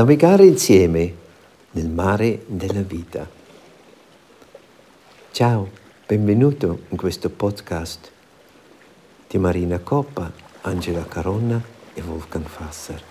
[0.00, 1.14] navigare insieme
[1.72, 3.28] nel mare della vita.
[5.30, 5.70] Ciao,
[6.06, 8.10] benvenuto in questo podcast
[9.28, 10.32] di Marina Coppa,
[10.62, 11.62] Angela Caronna
[11.92, 13.02] e Wolfgang Fasser.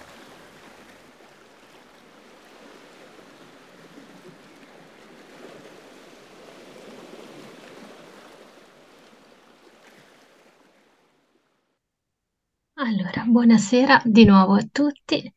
[12.74, 15.32] Allora, buonasera di nuovo a tutti.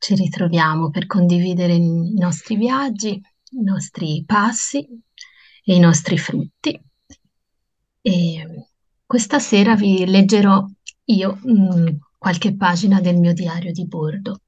[0.00, 4.78] Ci ritroviamo per condividere i nostri viaggi, i nostri passi
[5.62, 6.80] e i nostri frutti.
[8.00, 8.66] E
[9.04, 10.64] questa sera vi leggerò
[11.04, 11.86] io mh, mm,
[12.16, 14.40] qualche pagina del mio diario di bordo.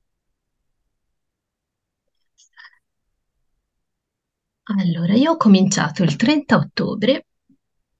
[4.65, 7.27] Allora, io ho cominciato il 30 ottobre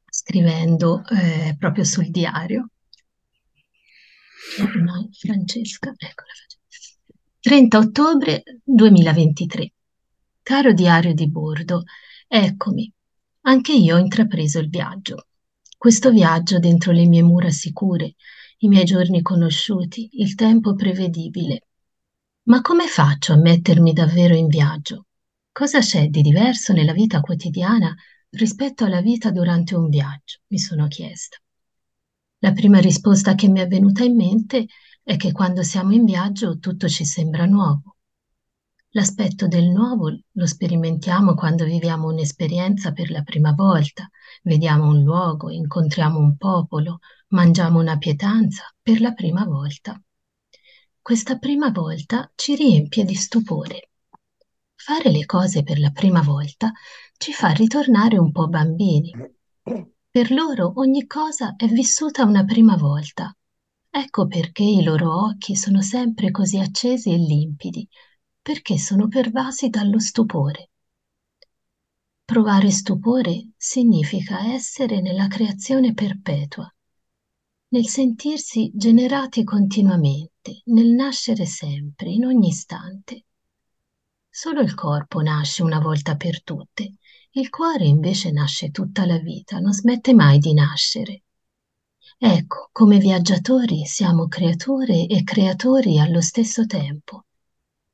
[0.09, 2.69] scrivendo eh, proprio sul diario
[4.59, 6.31] No, Francesca, eccola.
[7.45, 9.73] 30 ottobre 2023.
[10.45, 11.83] Caro diario di bordo,
[12.29, 12.89] eccomi.
[13.41, 15.27] Anche io ho intrapreso il viaggio.
[15.77, 18.15] Questo viaggio dentro le mie mura sicure,
[18.59, 21.67] i miei giorni conosciuti, il tempo prevedibile.
[22.45, 25.07] Ma come faccio a mettermi davvero in viaggio?
[25.51, 27.93] Cosa c'è di diverso nella vita quotidiana
[28.31, 30.43] rispetto alla vita durante un viaggio?
[30.47, 31.39] Mi sono chiesta.
[32.39, 34.67] La prima risposta che mi è venuta in mente
[35.05, 37.97] è che quando siamo in viaggio tutto ci sembra nuovo.
[38.91, 44.09] L'aspetto del nuovo lo sperimentiamo quando viviamo un'esperienza per la prima volta,
[44.43, 50.01] vediamo un luogo, incontriamo un popolo, mangiamo una pietanza per la prima volta.
[51.01, 53.91] Questa prima volta ci riempie di stupore.
[54.75, 56.71] Fare le cose per la prima volta
[57.17, 59.13] ci fa ritornare un po' bambini,
[60.11, 63.35] per loro ogni cosa è vissuta una prima volta.
[63.95, 67.87] Ecco perché i loro occhi sono sempre così accesi e limpidi,
[68.41, 70.71] perché sono pervasi dallo stupore.
[72.25, 76.67] Provare stupore significa essere nella creazione perpetua,
[77.69, 83.27] nel sentirsi generati continuamente, nel nascere sempre, in ogni istante.
[84.31, 86.95] Solo il corpo nasce una volta per tutte
[87.35, 91.23] il cuore invece nasce tutta la vita, non smette mai di nascere.
[92.25, 97.25] Ecco, come viaggiatori siamo creature e creatori allo stesso tempo,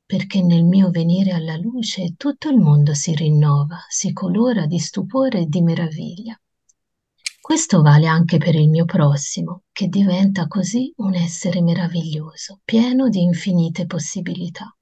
[0.05, 5.39] perché nel mio venire alla luce tutto il mondo si rinnova, si colora di stupore
[5.39, 6.39] e di meraviglia.
[7.41, 13.23] Questo vale anche per il mio prossimo, che diventa così un essere meraviglioso, pieno di
[13.23, 14.77] infinite possibilità.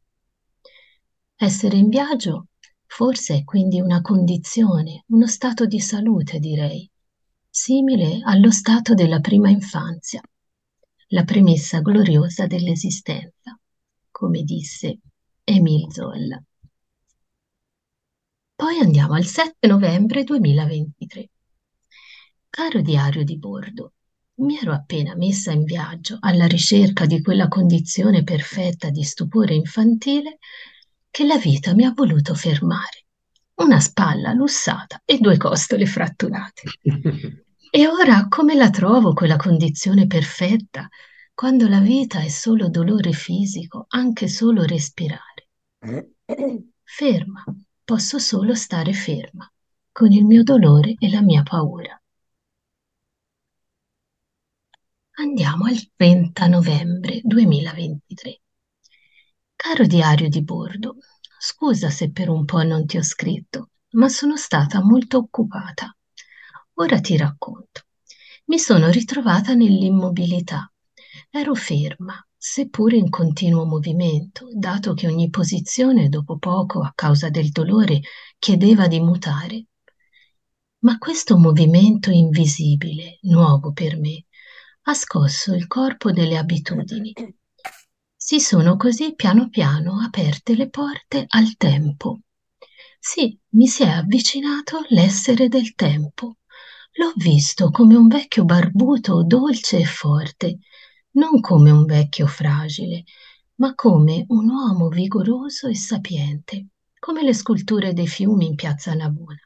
[1.38, 2.48] Essere in viaggio
[2.86, 6.90] Forse è quindi una condizione, uno stato di salute, direi,
[7.60, 10.22] simile allo stato della prima infanzia,
[11.08, 13.60] la premessa gloriosa dell'esistenza,
[14.12, 15.00] come disse
[15.44, 16.42] Emile Zolla.
[18.54, 21.30] Poi andiamo al 7 novembre 2023.
[22.48, 23.94] Caro diario di bordo,
[24.36, 30.38] mi ero appena messa in viaggio alla ricerca di quella condizione perfetta di stupore infantile
[31.10, 33.06] che la vita mi ha voluto fermare.
[33.56, 36.62] Una spalla lussata e due costole fratturate.
[37.70, 40.88] E ora come la trovo quella condizione perfetta
[41.34, 45.48] quando la vita è solo dolore fisico, anche solo respirare?
[46.84, 47.44] Ferma,
[47.84, 49.52] posso solo stare ferma,
[49.92, 52.00] con il mio dolore e la mia paura.
[55.20, 58.42] Andiamo al 30 novembre 2023.
[59.56, 60.98] Caro diario di bordo,
[61.40, 65.97] scusa se per un po' non ti ho scritto, ma sono stata molto occupata.
[66.80, 67.82] Ora ti racconto.
[68.46, 70.72] Mi sono ritrovata nell'immobilità.
[71.30, 77.50] Ero ferma, seppure in continuo movimento, dato che ogni posizione dopo poco, a causa del
[77.50, 78.02] dolore,
[78.40, 79.66] chiedeva di mutare.
[80.80, 84.26] Ma questo movimento invisibile, nuovo per me,
[84.84, 87.14] ha scosso il corpo delle abitudini
[88.20, 92.20] si sono così piano piano aperte le porte al tempo.
[93.00, 96.38] Sì, mi si è avvicinato l'essere del tempo.
[96.98, 100.60] L'ho visto come un vecchio barbuto dolce e forte,
[101.12, 103.06] non come un vecchio fragile,
[103.56, 106.68] ma come un uomo vigoroso e sapiente,
[107.00, 109.40] come le sculture dei fiumi in piazza Navona.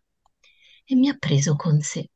[0.84, 2.10] E mi ha preso con sé.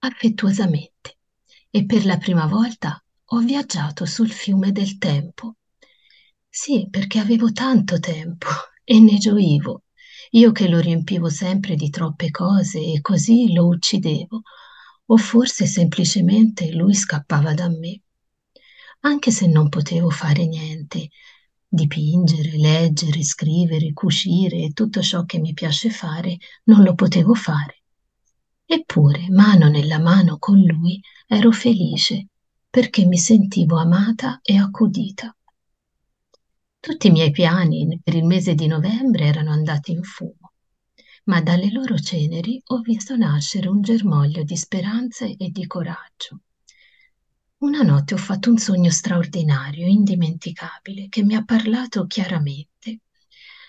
[0.00, 1.16] affettuosamente
[1.70, 5.56] e per la prima volta ho viaggiato sul fiume del tempo.
[6.48, 8.48] Sì, perché avevo tanto tempo
[8.84, 9.84] e ne gioivo,
[10.32, 14.42] io che lo riempivo sempre di troppe cose e così lo uccidevo,
[15.06, 18.00] o forse semplicemente lui scappava da me.
[19.04, 21.08] anche se non potevo fare niente,
[21.66, 27.82] dipingere, leggere, scrivere, cucire e tutto ciò che mi piace fare, non lo potevo fare.
[28.64, 32.28] Eppure, mano nella mano con lui, ero felice
[32.70, 35.36] perché mi sentivo amata e accudita.
[36.84, 40.54] Tutti i miei piani per il mese di novembre erano andati in fumo,
[41.26, 46.40] ma dalle loro ceneri ho visto nascere un germoglio di speranze e di coraggio.
[47.58, 53.02] Una notte ho fatto un sogno straordinario, indimenticabile, che mi ha parlato chiaramente.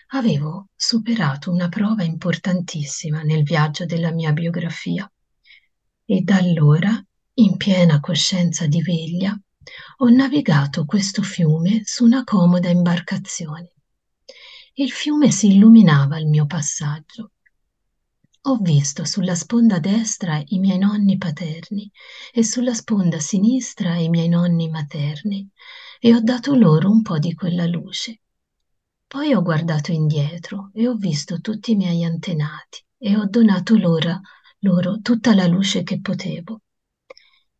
[0.08, 5.08] Avevo superato una prova importantissima nel viaggio della mia biografia
[6.04, 7.00] e da allora,
[7.36, 9.40] in piena coscienza di veglia,
[9.98, 13.74] ho navigato questo fiume su una comoda imbarcazione.
[14.74, 17.32] Il fiume si illuminava al mio passaggio
[18.46, 21.90] ho visto sulla sponda destra i miei nonni paterni
[22.34, 25.50] e sulla sponda sinistra i miei nonni materni
[25.98, 28.20] e ho dato loro un po' di quella luce.
[29.08, 34.20] Poi ho guardato indietro e ho visto tutti i miei antenati e ho donato loro,
[34.60, 36.64] loro tutta la luce che potevo.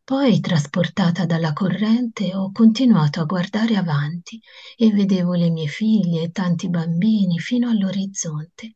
[0.06, 4.42] Poi, trasportata dalla corrente, ho continuato a guardare avanti
[4.76, 8.76] e vedevo le mie figlie e tanti bambini fino all'orizzonte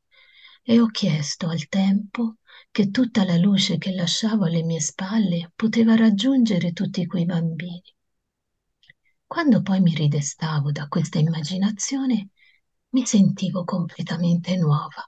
[0.64, 2.38] e ho chiesto al tempo
[2.72, 7.84] che tutta la luce che lasciavo alle mie spalle poteva raggiungere tutti quei bambini.
[9.26, 12.30] Quando poi mi ridestavo da questa immaginazione,
[12.90, 15.06] mi sentivo completamente nuova,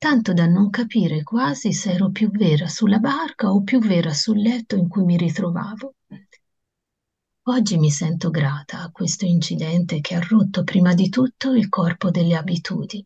[0.00, 4.40] tanto da non capire quasi se ero più vera sulla barca o più vera sul
[4.40, 5.94] letto in cui mi ritrovavo.
[7.48, 12.10] Oggi mi sento grata a questo incidente che ha rotto prima di tutto il corpo
[12.10, 13.04] delle abitudini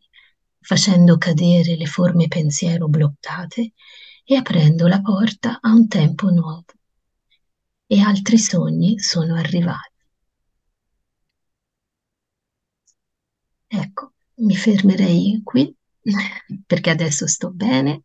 [0.61, 3.73] facendo cadere le forme pensiero bloccate
[4.23, 6.63] e aprendo la porta a un tempo nuovo.
[7.87, 9.91] E altri sogni sono arrivati.
[13.67, 15.75] Ecco, mi fermerei qui
[16.65, 18.03] perché adesso sto bene,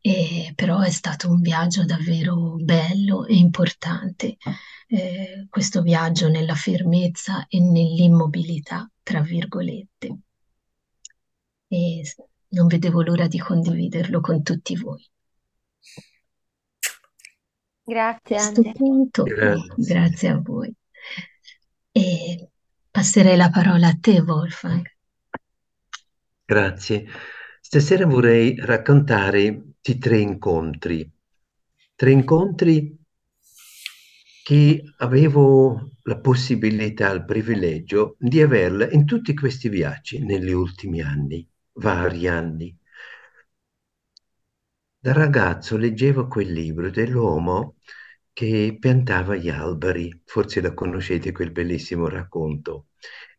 [0.00, 4.36] e però è stato un viaggio davvero bello e importante,
[4.88, 10.18] eh, questo viaggio nella fermezza e nell'immobilità, tra virgolette
[11.68, 12.02] e
[12.48, 15.08] non vedevo l'ora di condividerlo con tutti voi.
[17.82, 19.74] Grazie A questo punto, Grazie.
[19.76, 20.74] grazie a voi.
[21.92, 22.48] E
[22.90, 24.84] passerei la parola a te, Wolfgang.
[26.46, 27.06] Grazie.
[27.60, 31.10] Stasera vorrei raccontare di tre incontri.
[31.94, 32.96] Tre incontri
[34.44, 41.46] che avevo la possibilità, il privilegio di averla in tutti questi viaggi negli ultimi anni
[41.78, 42.76] vari anni.
[44.98, 47.76] Da ragazzo leggevo quel libro dell'uomo
[48.32, 52.88] che piantava gli alberi, forse la conoscete quel bellissimo racconto,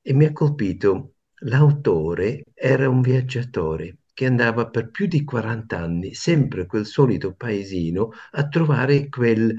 [0.02, 6.14] e mi ha colpito, l'autore era un viaggiatore che andava per più di 40 anni,
[6.16, 9.56] sempre quel solito paesino, a trovare quel,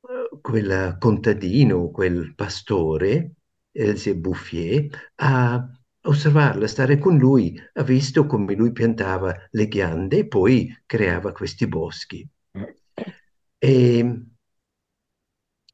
[0.00, 3.34] uh, quel contadino, quel pastore,
[3.70, 5.68] Elsie Bouffier, a
[6.06, 11.66] osservarlo, stare con lui, ha visto come lui piantava le ghiande e poi creava questi
[11.66, 12.26] boschi.
[13.58, 14.22] E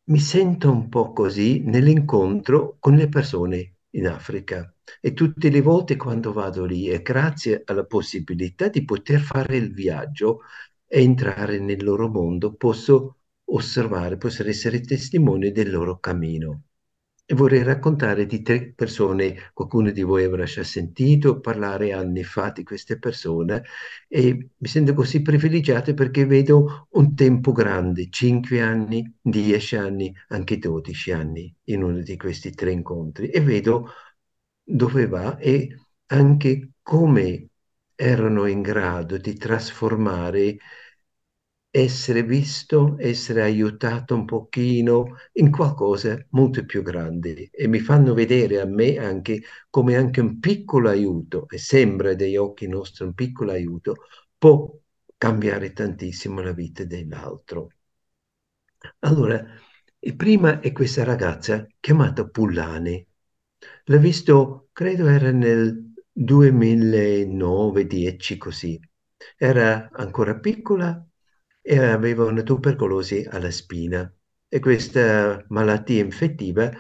[0.04, 5.96] mi sento un po' così nell'incontro con le persone in Africa e tutte le volte
[5.96, 10.40] quando vado lì è grazie alla possibilità di poter fare il viaggio
[10.86, 16.62] e entrare nel loro mondo, posso osservare, posso essere testimone del loro cammino.
[17.30, 22.50] E vorrei raccontare di tre persone, qualcuno di voi avrà già sentito parlare anni fa
[22.50, 23.62] di queste persone
[24.08, 30.58] e mi sento così privilegiato perché vedo un tempo grande, 5 anni, 10 anni, anche
[30.58, 33.90] 12 anni in uno di questi tre incontri e vedo
[34.64, 35.68] dove va e
[36.06, 37.50] anche come
[37.94, 40.56] erano in grado di trasformare
[41.70, 48.60] essere visto, essere aiutato un pochino in qualcosa molto più grande e mi fanno vedere
[48.60, 53.52] a me anche come anche un piccolo aiuto, e sembra dagli occhi nostri un piccolo
[53.52, 53.94] aiuto,
[54.36, 54.68] può
[55.16, 57.68] cambiare tantissimo la vita dell'altro.
[59.00, 59.44] Allora,
[60.16, 63.06] prima è questa ragazza chiamata Pullane.
[63.84, 68.78] L'ho visto, credo era nel 2009-10 così.
[69.36, 71.04] Era ancora piccola,
[71.62, 74.12] e aveva una tubercolosi alla spina
[74.48, 76.70] e questa malattia infettiva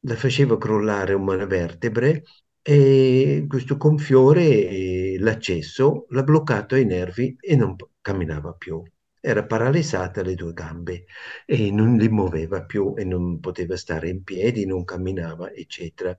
[0.00, 2.24] la faceva crollare una vertebre
[2.62, 8.82] e questo gonfiore l'accesso l'ha bloccato ai nervi e non camminava più.
[9.20, 11.06] era paralizzata alle due gambe
[11.44, 16.16] e non li muoveva più e non poteva stare in piedi, non camminava, eccetera.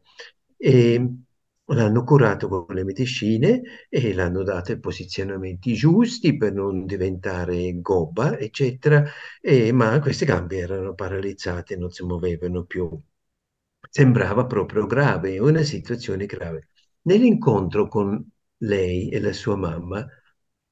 [0.57, 0.99] E
[1.67, 8.37] l'hanno curato con le medicine e l'hanno dato i posizionamenti giusti per non diventare gobba,
[8.37, 9.03] eccetera,
[9.41, 12.89] e, ma queste gambe erano paralizzate, non si muovevano più.
[13.89, 16.69] Sembrava proprio grave, una situazione grave.
[17.03, 18.23] Nell'incontro con
[18.57, 20.05] lei e la sua mamma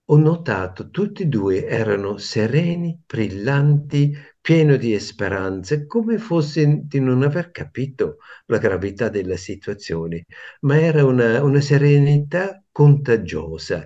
[0.05, 7.21] ho notato tutti e due erano sereni, brillanti, pieni di speranze, come fosse di non
[7.23, 10.25] aver capito la gravità della situazione,
[10.61, 13.85] ma era una, una serenità contagiosa.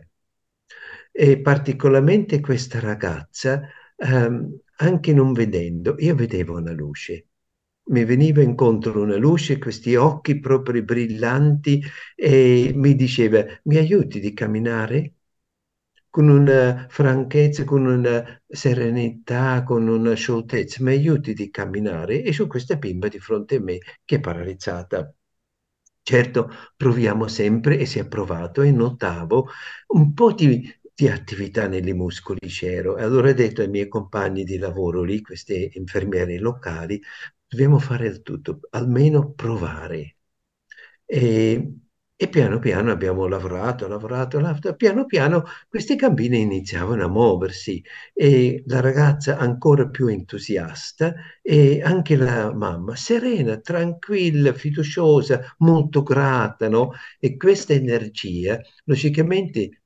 [1.11, 3.61] E particolarmente questa ragazza,
[3.97, 7.27] ehm, anche non vedendo, io vedevo una luce.
[7.89, 11.81] Mi veniva incontro una luce, questi occhi proprio brillanti
[12.15, 15.13] e mi diceva, mi aiuti di camminare?
[16.09, 22.47] Con una franchezza, con una serenità, con una scioltezza, mi aiuti di camminare e su
[22.47, 25.13] questa bimba di fronte a me che è paralizzata.
[26.01, 29.47] Certo, proviamo sempre e si è provato e notavo
[29.89, 32.95] un po' di, di attività nei muscoli c'ero.
[32.95, 36.99] Allora ho detto ai miei compagni di lavoro lì, queste infermiere locali,
[37.47, 40.15] dobbiamo fare il tutto, almeno provare.
[41.05, 41.73] E
[42.21, 44.75] e piano piano abbiamo lavorato, lavorato, lavorato.
[44.75, 47.81] Piano piano queste cabine iniziavano a muoversi
[48.13, 56.67] e la ragazza ancora più entusiasta e anche la mamma serena, tranquilla, fiduciosa, molto grata,
[56.67, 56.91] no?
[57.19, 59.81] E questa energia logicamente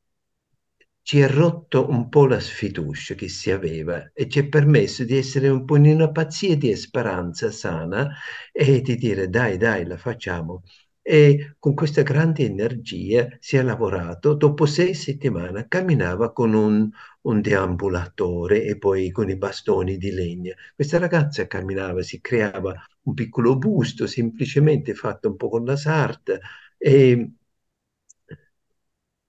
[1.02, 5.18] ci ha rotto un po' la sfiducia che si aveva e ci ha permesso di
[5.18, 8.10] essere un po' in una pazzia di speranza sana
[8.52, 10.64] e di dire dai, dai, la facciamo
[11.04, 14.34] e con questa grande energia si è lavorato.
[14.34, 16.90] Dopo sei settimane camminava con un,
[17.24, 20.56] un deambulatore e poi con i bastoni di legna.
[20.76, 26.40] Questa ragazza camminava, si creava un piccolo busto, semplicemente fatto un po' con la sarta
[26.78, 27.32] e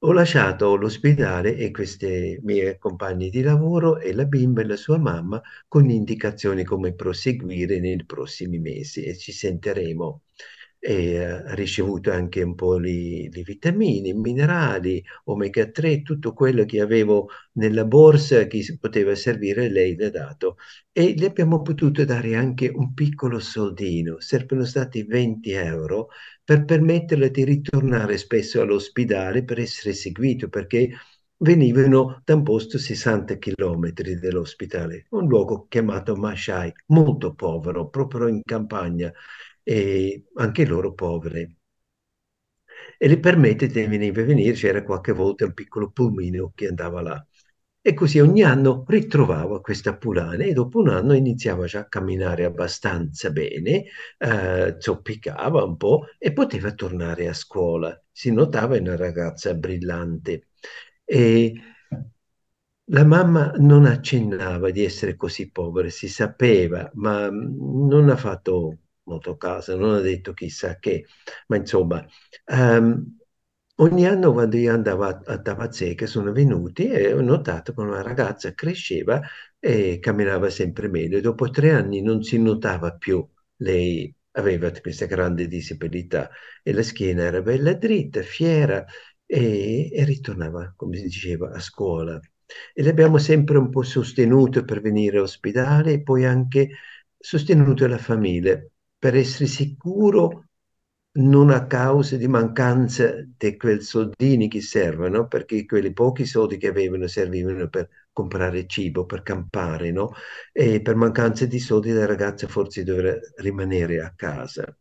[0.04, 4.98] ho lasciato l'ospedale e questi miei compagni di lavoro e la bimba e la sua
[4.98, 10.22] mamma con indicazioni come proseguire nei prossimi mesi e ci sentiremo
[10.86, 17.30] e ha ricevuto anche un po' le vitamine, minerali, omega 3, tutto quello che avevo
[17.52, 20.56] nella borsa che poteva servire, lei l'ha dato.
[20.92, 26.08] E le abbiamo potuto dare anche un piccolo soldino, servono stati 20 euro
[26.44, 30.90] per permetterle di ritornare spesso all'ospedale per essere seguito, perché
[31.38, 38.42] venivano da un posto 60 km dall'ospedale, un luogo chiamato Mashai, molto povero, proprio in
[38.44, 39.10] campagna
[39.64, 41.56] e anche loro povere.
[42.98, 47.26] E le permette di venire, venire, c'era qualche volta un piccolo pulmino che andava là.
[47.86, 52.44] E così ogni anno ritrovava questa pulana e dopo un anno iniziava già a camminare
[52.44, 53.84] abbastanza bene,
[54.18, 58.00] eh, zoppicava un po' e poteva tornare a scuola.
[58.10, 60.48] Si notava una ragazza brillante.
[61.04, 61.52] E
[62.88, 69.36] la mamma non accennava di essere così povera, si sapeva, ma non ha fatto molto
[69.36, 71.06] caso, non ha detto chissà che,
[71.48, 72.04] ma insomma,
[72.52, 73.16] um,
[73.76, 78.02] ogni anno quando io andavo a, a Tavazzeca sono venuti e ho notato che una
[78.02, 79.20] ragazza cresceva
[79.58, 81.20] e camminava sempre meglio.
[81.20, 86.30] Dopo tre anni non si notava più, lei aveva questa grande disabilità
[86.62, 88.84] e la schiena era bella dritta, fiera
[89.26, 92.20] e, e ritornava, come si diceva, a scuola.
[92.72, 96.68] E l'abbiamo sempre un po' sostenuto per venire all'ospedale e poi anche
[97.18, 98.60] sostenuto la famiglia
[99.04, 100.46] per essere sicuro
[101.18, 106.68] non a causa di mancanza di quei soldini che servono, perché quelli pochi soldi che
[106.68, 110.14] avevano servivano per comprare cibo, per campare, no?
[110.52, 114.74] E per mancanza di soldi la ragazza forse doveva rimanere a casa.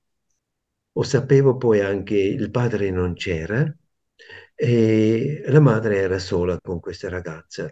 [0.94, 3.76] O sapevo poi anche il padre non c'era
[4.56, 7.70] e la madre era sola con questa ragazza.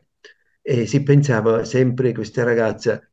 [0.62, 3.11] E si pensava sempre questa ragazza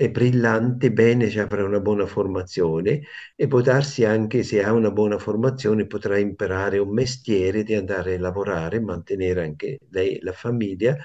[0.00, 3.00] è brillante, bene, cioè avrà una buona formazione
[3.34, 8.14] e può darsi anche se ha una buona formazione potrà imparare un mestiere di andare
[8.14, 10.96] a lavorare, mantenere anche lei la famiglia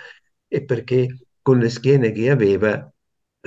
[0.47, 1.07] e perché
[1.41, 2.88] con le schiene che aveva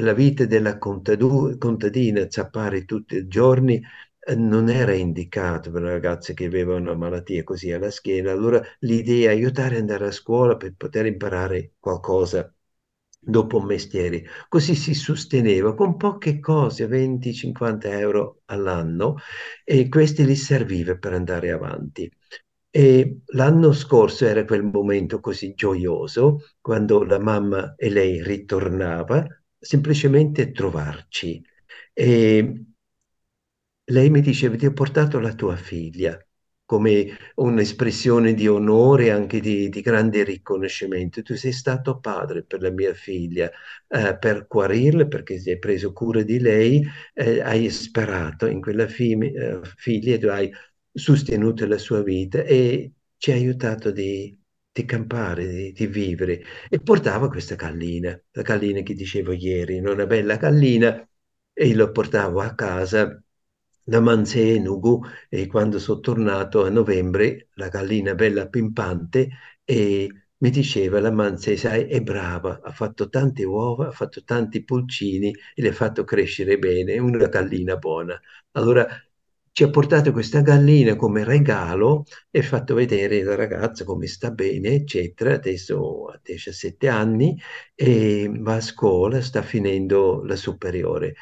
[0.00, 3.80] la vita della contadina, zappare tutti i giorni,
[4.20, 8.32] eh, non era indicato per una ragazza che aveva una malattia così alla schiena.
[8.32, 12.52] Allora l'idea è aiutare ad andare a scuola per poter imparare qualcosa
[13.26, 14.25] dopo un mestiere.
[14.49, 19.16] Così si sosteneva con poche cose, 20-50 euro all'anno,
[19.64, 22.11] e questi gli serviva per andare avanti.
[22.71, 29.26] E l'anno scorso era quel momento così gioioso, quando la mamma e lei ritornava
[29.59, 31.42] semplicemente a trovarci.
[31.92, 32.64] E
[33.88, 36.18] lei mi diceva, ti ho portato la tua figlia
[36.66, 41.23] come un'espressione di onore e anche di, di, grande riconoscimento.
[41.23, 43.50] Tu sei stato padre per la mia figlia,
[43.88, 48.87] eh, per guarirla perché ti hai preso cura di lei, eh, hai sperato in quella
[48.88, 50.50] fi eh, figlia, tu hai
[50.92, 54.37] sostenuto la sua vita e ci ha aiutato di,
[54.73, 56.42] di campare, di, di, vivere.
[56.68, 61.08] E portava questa gallina, la gallina che dicevo ieri, una bella gallina,
[61.52, 63.20] e lo portavo a casa
[63.88, 69.28] da Manzenugu e quando sono tornato a novembre la gallina bella pimpante
[69.64, 74.64] e mi diceva la Manze, sai, è brava, ha fatto tante uova, ha fatto tanti
[74.64, 78.20] pulcini e le ha fatto crescere bene, è una gallina buona.
[78.52, 78.86] Allora
[79.52, 84.74] ci ha portato questa gallina come regalo e fatto vedere la ragazza come sta bene,
[84.74, 85.34] eccetera.
[85.34, 87.40] Adesso ha 17 anni
[87.74, 91.14] e va a scuola, sta finendo la superiore.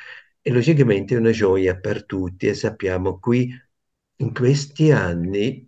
[0.47, 3.51] E logicamente è una gioia per tutti e sappiamo qui
[4.17, 5.67] in questi anni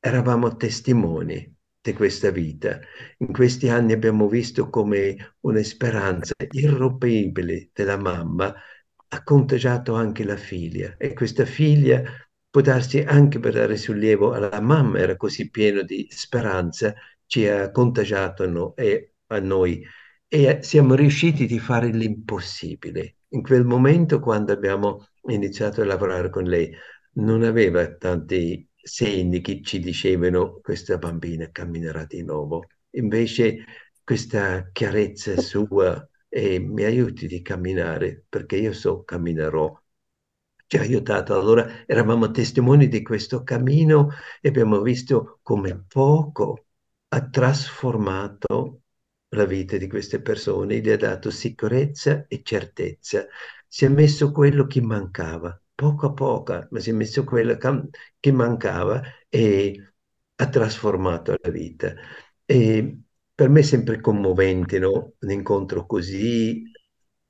[0.00, 2.80] eravamo testimoni di questa vita.
[3.18, 8.52] In questi anni abbiamo visto come una speranza irrompibile della mamma
[9.08, 12.02] ha contagiato anche la figlia e questa figlia
[12.50, 16.92] può darsi anche per dare sollievo alla mamma, era così pieno di speranza,
[17.26, 19.84] ci ha contagiato no, e a noi
[20.28, 23.16] e siamo riusciti a fare l'impossibile.
[23.36, 26.74] In quel momento, quando abbiamo iniziato a lavorare con lei,
[27.16, 32.68] non aveva tanti segni che ci dicevano questa bambina camminerà di nuovo.
[32.92, 33.62] Invece
[34.02, 39.70] questa chiarezza sua e mi aiuti di camminare perché io so camminerò.
[40.66, 41.38] Ci ha aiutato.
[41.38, 44.08] Allora eravamo testimoni di questo cammino
[44.40, 46.64] e abbiamo visto come poco
[47.08, 48.80] ha trasformato
[49.30, 53.26] la vita di queste persone, gli ha dato sicurezza e certezza.
[53.66, 57.56] Si è messo quello che mancava, poco a poco, ma si è messo quello
[58.20, 59.92] che mancava e
[60.36, 61.94] ha trasformato la vita.
[62.44, 63.00] E
[63.34, 65.14] per me è sempre commovente, no?
[65.18, 66.62] Un incontro così,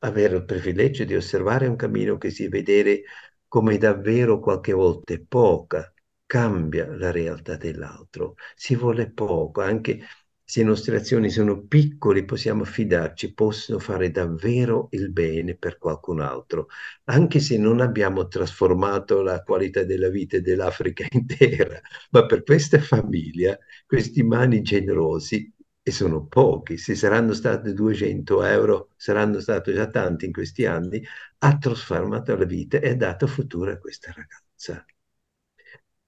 [0.00, 3.02] avere il privilegio di osservare un cammino così, vedere
[3.48, 5.92] come davvero qualche volta poca
[6.26, 8.34] cambia la realtà dell'altro.
[8.54, 10.00] Si vuole poco, anche
[10.48, 16.20] se le nostre azioni sono piccole, possiamo fidarci, possono fare davvero il bene per qualcun
[16.20, 16.68] altro,
[17.04, 21.80] anche se non abbiamo trasformato la qualità della vita dell'Africa intera,
[22.10, 28.90] ma per questa famiglia, questi mani generosi, e sono pochi, se saranno stati 200 euro,
[28.96, 31.00] saranno stati già tanti in questi anni,
[31.38, 34.84] ha trasformato la vita e ha dato futuro a questa ragazza.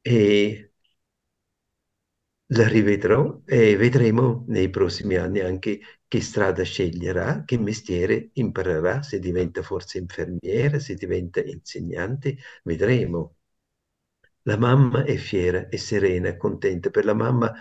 [0.03, 0.73] E
[2.53, 9.19] la rivedrò e vedremo nei prossimi anni anche che strada sceglierà, che mestiere imparerà, se
[9.19, 13.37] diventa forse infermiera, se diventa insegnante, vedremo.
[14.43, 16.91] La mamma è fiera, è serena, è contenta.
[16.91, 17.53] Per la mamma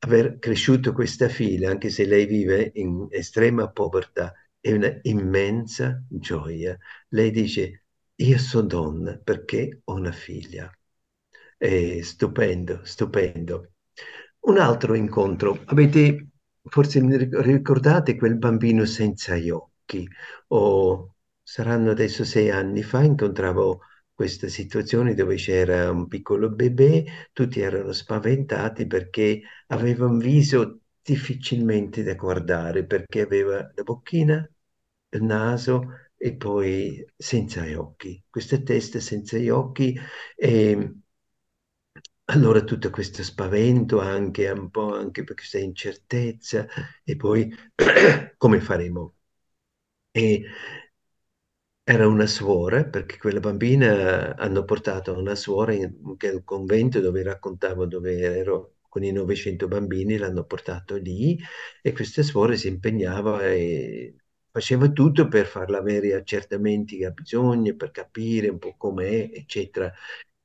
[0.00, 6.76] aver cresciuto questa figlia, anche se lei vive in estrema povertà, è una immensa gioia.
[7.08, 10.70] Lei dice, io sono donna perché ho una figlia.
[11.56, 13.72] È stupendo, stupendo.
[14.46, 16.28] Un altro incontro, avete
[16.62, 17.00] forse
[17.42, 20.06] ricordate quel bambino senza gli occhi?
[20.48, 23.80] O saranno adesso sei anni fa, incontravo
[24.12, 32.02] questa situazione dove c'era un piccolo bebè, tutti erano spaventati perché aveva un viso difficilmente
[32.02, 34.48] da guardare, perché aveva la bocchina,
[35.10, 35.82] il naso
[36.16, 39.98] e poi senza gli occhi, questa testa senza gli occhi
[40.36, 40.92] e
[42.26, 46.66] allora tutto questo spavento anche un po' anche per questa incertezza
[47.04, 47.52] e poi
[48.36, 49.14] come faremo?
[50.12, 50.44] E
[51.86, 57.86] era una suora, perché quella bambina hanno portato una suora in quel convento dove raccontavo
[57.86, 61.38] dove ero con i 900 bambini, l'hanno portato lì
[61.82, 64.14] e questa suora si impegnava e
[64.50, 69.92] faceva tutto per farla avere accertamenti che ha bisogno, per capire un po' com'è, eccetera.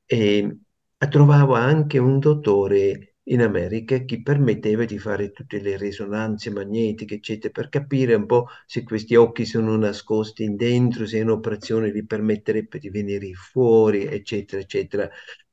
[0.04, 0.58] E
[1.08, 7.52] trovavo anche un dottore in America che permetteva di fare tutte le risonanze magnetiche, eccetera,
[7.52, 12.78] per capire un po' se questi occhi sono nascosti in dentro, se un'operazione gli permetterebbe
[12.78, 15.08] di venire fuori, eccetera, eccetera.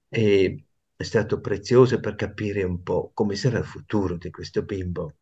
[0.10, 5.15] E è stato prezioso per capire un po' come sarà il futuro di questo bimbo.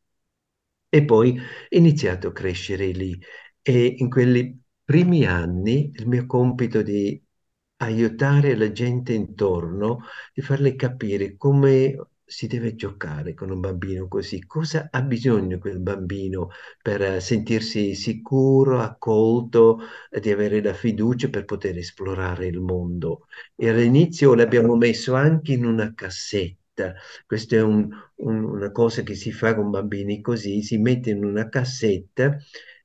[0.89, 1.37] E poi
[1.69, 3.19] è iniziato a crescere lì.
[3.61, 7.21] E in quelli primi anni il mio compito di
[7.77, 10.01] aiutare la gente intorno,
[10.33, 14.45] di farle capire come si deve giocare con un bambino così?
[14.45, 16.49] Cosa ha bisogno quel bambino
[16.81, 23.27] per eh, sentirsi sicuro, accolto, eh, di avere la fiducia per poter esplorare il mondo?
[23.55, 26.93] E all'inizio l'abbiamo messo anche in una cassetta.
[27.25, 31.23] Questa è un- un- una cosa che si fa con bambini così, si mette in
[31.23, 32.37] una cassetta,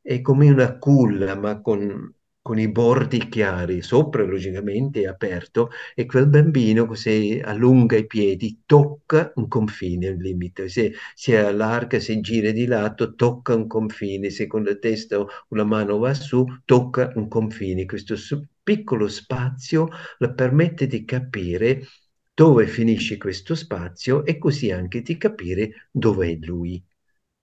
[0.02, 2.12] è come una culla, ma con,
[2.50, 8.62] con i bordi chiari, sopra logicamente è aperto, e quel bambino se allunga i piedi
[8.66, 14.30] tocca un confine, un limite, se si allarga, si gira di lato, tocca un confine,
[14.30, 17.84] se con la testa la mano va su, tocca un confine.
[17.84, 18.16] Questo
[18.60, 21.86] piccolo spazio le permette di capire
[22.34, 26.84] dove finisce questo spazio e così anche di capire dove è lui.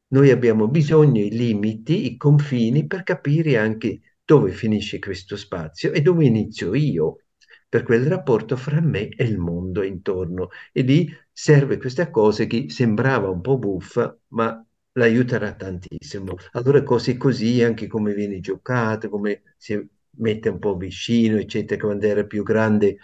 [0.09, 6.01] Noi abbiamo bisogno i limiti, i confini per capire anche dove finisce questo spazio e
[6.01, 7.21] dove inizio io,
[7.69, 10.49] per quel rapporto fra me e il mondo intorno.
[10.73, 14.61] E lì serve questa cosa che sembrava un po' buffa, ma
[14.93, 16.35] l'aiuterà tantissimo.
[16.51, 19.81] Allora cose così, anche come viene giocato, come si
[20.19, 22.97] mette un po' vicino, eccetera, quando era più grande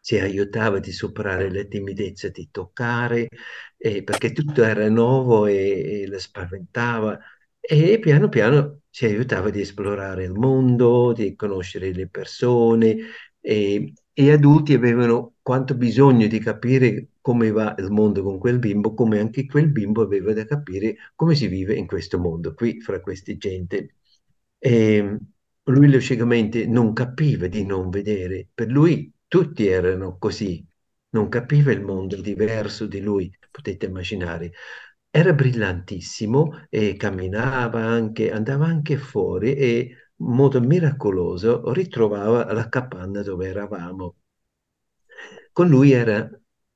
[0.00, 3.28] si aiutava di superare la timidezza di toccare,
[3.76, 7.18] eh, perché tutto era nuovo e, e la spaventava.
[7.60, 12.96] E piano piano si aiutava di esplorare il mondo, di conoscere le persone
[13.40, 18.94] e, e adulti avevano quanto bisogno di capire come va il mondo con quel bimbo,
[18.94, 23.00] come anche quel bimbo aveva da capire come si vive in questo mondo, qui, fra
[23.00, 23.96] queste gente.
[24.58, 25.18] E
[25.64, 30.66] lui logicamente non capiva di non vedere, per lui tutti erano così,
[31.10, 34.52] non capiva il mondo diverso di lui, potete immaginare.
[35.10, 43.20] Era brillantissimo e camminava anche, andava anche fuori e in modo miracoloso ritrovava la capanna
[43.22, 44.16] dove eravamo.
[45.52, 46.28] Con lui era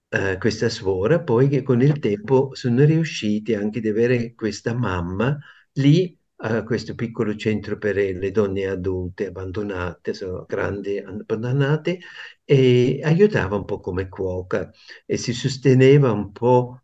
[0.09, 5.38] eh, questa suora, poi che con il tempo sono riusciti anche ad avere questa mamma
[5.75, 12.01] lì a questo piccolo centro per le donne adulte abbandonate, sono grandi abbandonate,
[12.45, 14.71] e aiutava un po' come cuoca
[15.07, 16.82] e si sosteneva un po'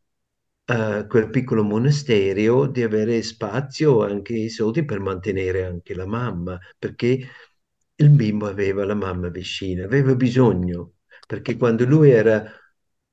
[0.70, 6.58] a quel piccolo monastero di avere spazio, anche i soldi per mantenere anche la mamma,
[6.78, 7.26] perché
[7.96, 10.94] il bimbo aveva la mamma vicina, aveva bisogno,
[11.26, 12.44] perché quando lui era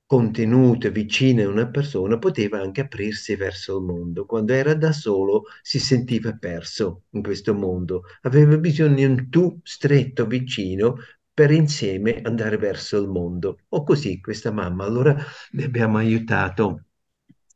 [0.06, 4.26] contenuto, vicino a una persona, poteva anche aprirsi verso il mondo.
[4.26, 9.60] Quando era da solo si sentiva perso in questo mondo, aveva bisogno di un tu
[9.64, 10.98] stretto vicino
[11.34, 13.60] per insieme andare verso il mondo.
[13.70, 14.84] O così questa mamma.
[14.86, 15.16] Allora
[15.52, 16.86] le abbiamo aiutato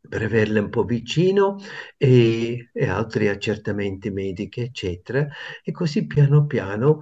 [0.08, 1.58] per averle un po' vicino
[1.98, 5.28] e, e altri accertamenti medici, eccetera.
[5.64, 7.02] E così piano piano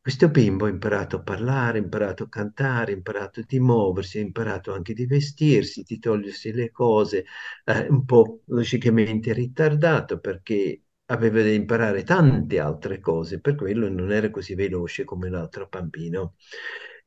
[0.00, 4.22] questo bimbo ha imparato a parlare, ha imparato a cantare, ha imparato di muoversi, ha
[4.22, 7.24] imparato anche di vestirsi, di togliersi le cose,
[7.64, 14.10] eh, un po' logicamente ritardato perché aveva da imparare tante altre cose, per quello non
[14.12, 16.34] era così veloce come l'altro bambino.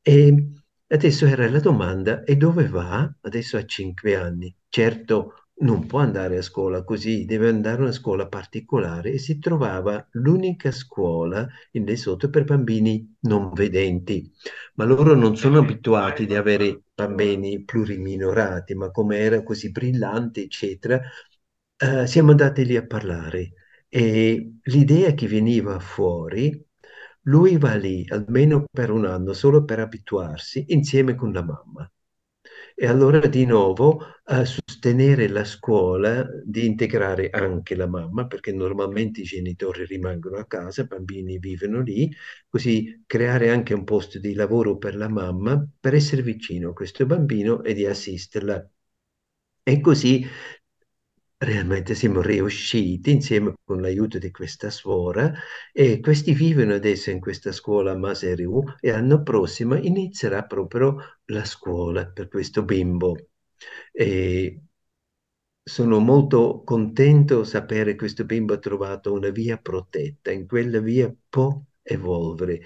[0.02, 0.34] E
[0.88, 3.12] adesso era la domanda, e dove va?
[3.22, 4.54] Adesso ha cinque anni.
[4.68, 9.38] Certo, non può andare a scuola così, deve andare a una scuola particolare e si
[9.38, 14.30] trovava l'unica scuola in Lesotho per bambini non vedenti.
[14.74, 21.00] Ma loro non sono abituati ad avere bambini pluriminorati, ma come era così brillante, eccetera,
[21.78, 23.52] eh, siamo andati lì a parlare
[23.88, 26.65] e l'idea che veniva fuori,
[27.28, 31.90] lui va lì almeno per un anno solo per abituarsi insieme con la mamma.
[32.78, 39.20] E allora di nuovo a sostenere la scuola, di integrare anche la mamma, perché normalmente
[39.22, 42.10] i genitori rimangono a casa, i bambini vivono lì,
[42.48, 47.06] così creare anche un posto di lavoro per la mamma per essere vicino a questo
[47.06, 48.70] bambino e di assisterla.
[49.62, 50.24] E così
[51.38, 55.32] realmente siamo riusciti insieme con l'aiuto di questa suora
[55.72, 60.96] e questi vivono adesso in questa scuola Maseriu e l'anno prossimo inizierà proprio
[61.26, 63.28] la scuola per questo bimbo.
[63.92, 64.62] E
[65.62, 70.80] sono molto contento di sapere che questo bimbo ha trovato una via protetta, in quella
[70.80, 72.62] via può evolvere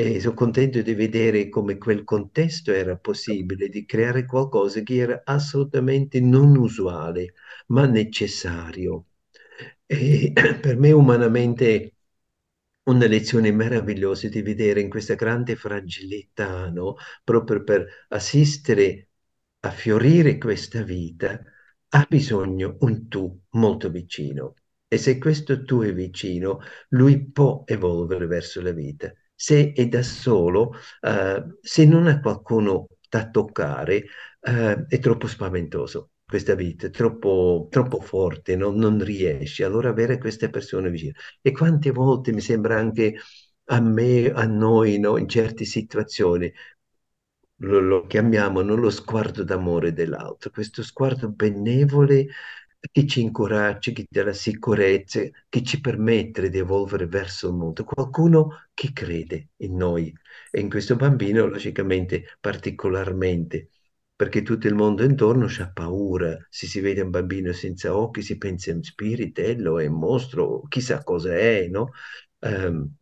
[0.00, 5.22] e sono contento di vedere come quel contesto era possibile, di creare qualcosa che era
[5.24, 7.34] assolutamente non usuale,
[7.68, 9.06] ma necessario.
[9.86, 11.94] E per me umanamente
[12.84, 16.94] una lezione meravigliosa di vedere in questa grande fragilità, no?
[17.24, 19.08] Proprio per assistere
[19.60, 21.42] a fiorire questa vita,
[21.90, 24.54] ha bisogno un tu molto vicino.
[24.86, 29.12] E se questo tu è vicino, lui può evolvere verso la vita.
[29.40, 30.72] Se è da solo,
[31.02, 34.04] uh, se non ha qualcuno da toccare,
[34.40, 36.10] eh, è troppo spaventoso.
[36.24, 39.62] Questa vita è troppo, troppo forte, non, non riesci.
[39.62, 41.12] Allora avere queste persone vicine.
[41.40, 43.14] E quante volte mi sembra anche
[43.70, 46.52] a me, a noi, no, in certe situazioni,
[47.60, 52.28] lo, lo chiamiamo non lo sguardo d'amore dell'altro, questo sguardo benevole
[52.90, 57.84] che ci incoraggia, che dà la sicurezza, che ci permette di evolvere verso il mondo,
[57.84, 60.12] qualcuno che crede in noi.
[60.50, 63.70] E in questo bambino logicamente particolarmente,
[64.14, 68.36] perché tutto il mondo intorno ha paura, se si vede un bambino senza occhi si
[68.38, 71.90] pensa è un spiritello, è un mostro, chissà cosa è, no?
[72.40, 72.92] Um,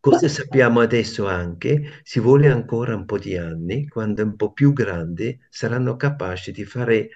[0.00, 4.72] Cosa sappiamo adesso anche, si vuole ancora un po' di anni, quando un po' più
[4.72, 7.10] grandi saranno capaci di fare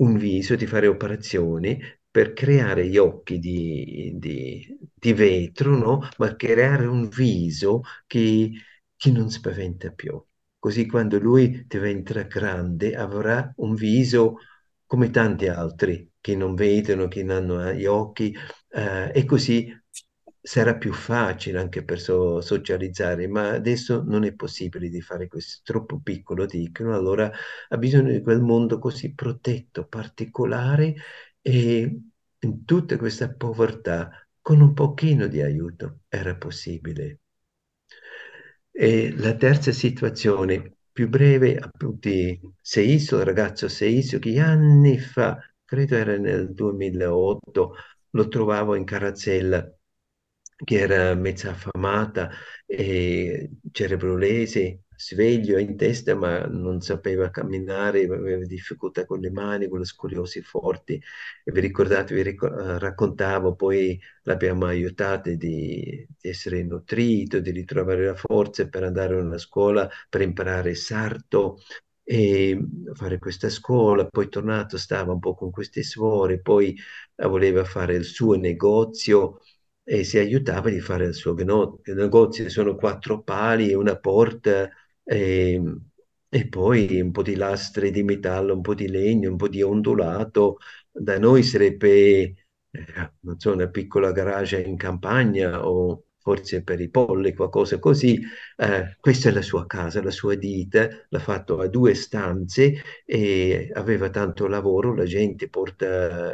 [0.00, 1.78] un viso, di fare operazioni
[2.10, 6.08] per creare gli occhi di, di- di vetro, no?
[6.18, 8.50] Ma creare un viso che,
[8.96, 10.22] che non spaventa più.
[10.58, 14.38] Così quando lui diventerà grande avrà un viso
[14.86, 18.34] come tanti altri che non vedono, che non hanno gli occhi,
[18.70, 19.72] eh, e così
[20.42, 25.58] sarà più facile anche per so- socializzare, ma adesso non è possibile di fare questo,
[25.60, 27.30] è troppo piccolo, dicono, allora
[27.68, 30.94] ha bisogno di quel mondo così protetto, particolare
[31.40, 32.00] e
[32.38, 37.20] in tutta questa povertà, con un pochino di aiuto, era possibile.
[38.72, 42.08] E la terza situazione, più breve, appunto,
[42.60, 47.74] Seiso, il ragazzo Seiso, che anni fa, credo era nel 2008,
[48.10, 49.70] lo trovavo in Carrazzella,
[50.64, 52.30] che era mezza affamata
[52.66, 59.78] e cerebrolese, sveglio in testa, ma non sapeva camminare, aveva difficoltà con le mani, con
[59.78, 61.00] le scoliosi forti.
[61.44, 65.36] E vi ricordate, vi ricor- eh, raccontavo, poi l'abbiamo aiutato di,
[66.18, 71.58] di essere nutrito, di ritrovare la forza per andare a una scuola, per imparare sarto
[72.02, 72.58] e
[72.94, 76.76] fare questa scuola, poi tornato stava un po' con queste suore, poi
[77.28, 79.40] voleva fare il suo negozio
[79.92, 81.34] e si aiutava di fare il suo
[81.94, 82.48] negozio.
[82.48, 84.70] Sono quattro pali una porta
[85.02, 85.60] e,
[86.28, 89.62] e poi un po' di lastre di metallo, un po' di legno, un po' di
[89.62, 90.58] ondulato.
[90.90, 91.90] Da noi sarebbe,
[92.70, 98.20] eh, so, una piccola garage in campagna o forse per i polli, qualcosa così.
[98.56, 103.70] Eh, questa è la sua casa, la sua ditta, l'ha fatto a due stanze e
[103.74, 106.32] aveva tanto lavoro, la gente porta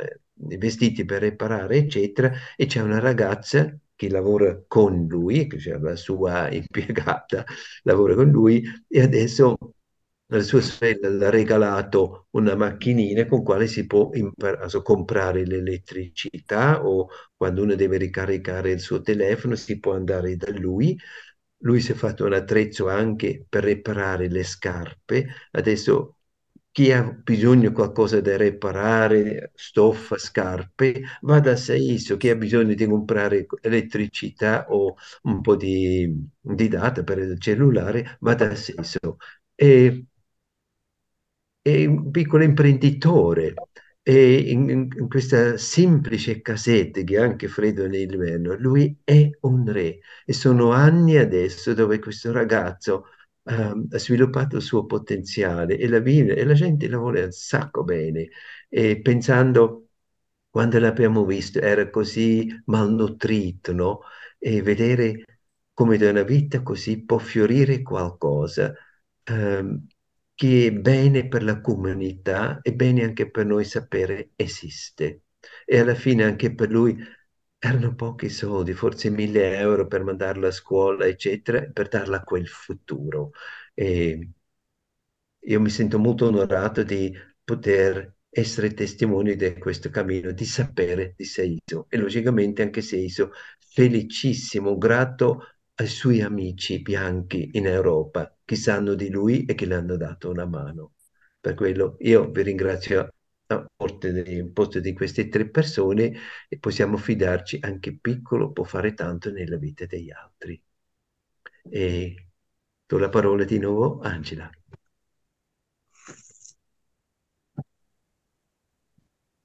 [0.48, 5.78] i vestiti per riparare, eccetera, e c'è una ragazza che lavora con lui, che c'è
[5.78, 7.44] la sua impiegata,
[7.84, 9.56] lavora con lui, e adesso
[10.28, 16.84] la sua sorella ha regalato una macchinina con quale si può impar- also, comprare l'elettricità
[16.84, 20.98] o quando uno deve ricaricare il suo telefono si può andare da lui.
[21.60, 25.26] Lui si è fatto un attrezzo anche per riparare le scarpe.
[25.52, 26.16] Adesso
[26.70, 32.16] chi ha bisogno di qualcosa da riparare, stoffa, scarpe, va da Saiso.
[32.18, 38.18] Chi ha bisogno di comprare elettricità o un po' di, di data per il cellulare,
[38.20, 39.16] va da Saiso.
[39.54, 40.04] E
[41.70, 43.54] è un piccolo imprenditore
[44.02, 50.32] e in, in- questa semplice casetta che anche freddo nell'inverno, lui è un re e
[50.32, 53.06] sono anni adesso dove questo ragazzo
[53.44, 57.32] ehm, ha sviluppato il suo potenziale e la vive e la gente la vuole un
[57.32, 58.28] sacco bene
[58.68, 59.88] e pensando
[60.50, 64.00] quando l'abbiamo visto era così malnutrito, no?
[64.38, 65.40] E vedere
[65.74, 68.72] come da una vita così può fiorire qualcosa
[69.24, 69.86] ehm,
[70.36, 75.22] che è bene per la comunità e bene anche per noi sapere esiste.
[75.64, 76.96] E alla fine anche per lui
[77.58, 82.46] erano pochi soldi, forse mille euro per mandarlo a scuola, eccetera, per darle a quel
[82.48, 83.30] futuro.
[83.74, 84.30] E
[85.40, 87.12] io mi sento molto onorato di
[87.44, 94.76] poter essere testimone di questo cammino, di sapere di Seiso e logicamente anche Seiso felicissimo,
[94.76, 99.96] grato ai suoi amici bianchi in Europa che sanno di lui e che le hanno
[99.96, 100.94] dato una mano.
[101.40, 103.14] Per quello io vi ringrazio
[103.46, 106.12] a posto di queste tre persone
[106.48, 110.60] e possiamo fidarci, anche piccolo può fare tanto nella vita degli altri.
[111.70, 111.82] E
[112.88, 114.50] do la parola di nuovo a Angela.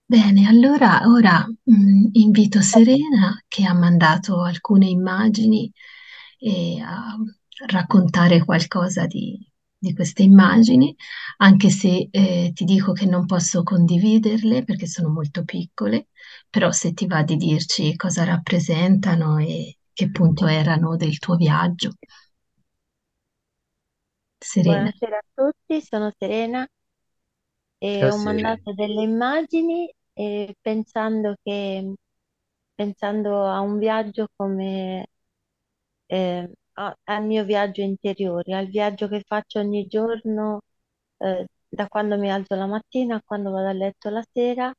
[0.06, 5.72] Bene, allora ora mh, invito Serena che ha mandato alcune immagini
[6.41, 7.15] e a
[7.67, 9.38] raccontare qualcosa di,
[9.77, 10.95] di queste immagini,
[11.38, 16.08] anche se eh, ti dico che non posso condividerle perché sono molto piccole,
[16.49, 21.91] però se ti va di dirci cosa rappresentano e che punto erano del tuo viaggio.
[24.41, 24.91] Serena.
[24.91, 26.65] Buonasera a tutti, sono Serena
[27.80, 28.17] e Ciao ho Sere.
[28.17, 31.93] mandato delle immagini e pensando che,
[32.75, 35.08] pensando a un viaggio come
[36.12, 40.62] eh, al mio viaggio interiore, al viaggio che faccio ogni giorno,
[41.17, 44.74] eh, da quando mi alzo la mattina a quando vado a letto la sera,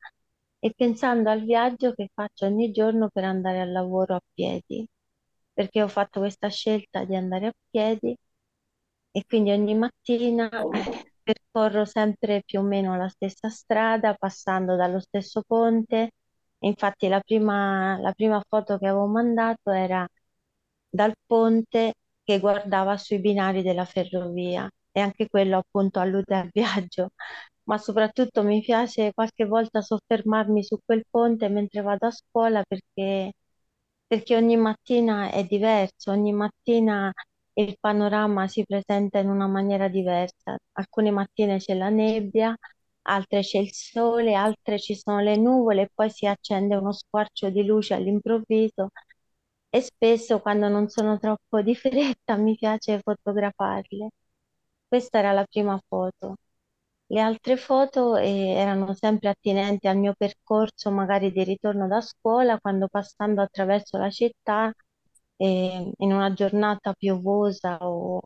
[0.58, 4.86] e pensando al viaggio che faccio ogni giorno per andare al lavoro a piedi,
[5.52, 8.16] perché ho fatto questa scelta di andare a piedi
[9.12, 10.48] e quindi ogni mattina
[11.22, 16.12] percorro sempre più o meno la stessa strada, passando dallo stesso ponte.
[16.60, 20.06] Infatti la prima, la prima foto che avevo mandato era
[20.92, 27.10] dal ponte che guardava sui binari della ferrovia e anche quello appunto allude al viaggio,
[27.64, 33.32] ma soprattutto mi piace qualche volta soffermarmi su quel ponte mentre vado a scuola perché,
[34.06, 37.12] perché ogni mattina è diverso, ogni mattina
[37.54, 40.56] il panorama si presenta in una maniera diversa.
[40.72, 42.54] Alcune mattine c'è la nebbia,
[43.02, 47.50] altre c'è il sole, altre ci sono le nuvole e poi si accende uno squarcio
[47.50, 48.90] di luce all'improvviso
[49.74, 54.10] e spesso quando non sono troppo di fretta mi piace fotografarle.
[54.88, 56.36] Questa era la prima foto.
[57.06, 62.58] Le altre foto eh, erano sempre attinenti al mio percorso, magari di ritorno da scuola,
[62.60, 64.72] quando passando attraverso la città,
[65.36, 68.20] eh, in una giornata piovosa o,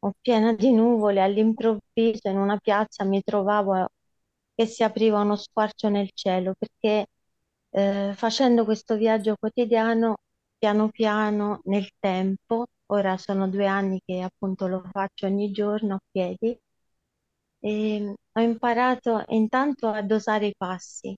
[0.00, 3.88] o piena di nuvole, all'improvviso in una piazza mi trovavo
[4.54, 7.06] che si apriva uno squarcio nel cielo, perché
[7.70, 10.16] eh, facendo questo viaggio quotidiano,
[10.58, 16.00] piano piano, nel tempo, ora sono due anni che appunto lo faccio ogni giorno a
[16.10, 16.58] piedi,
[17.60, 21.14] e ho imparato intanto a dosare i passi.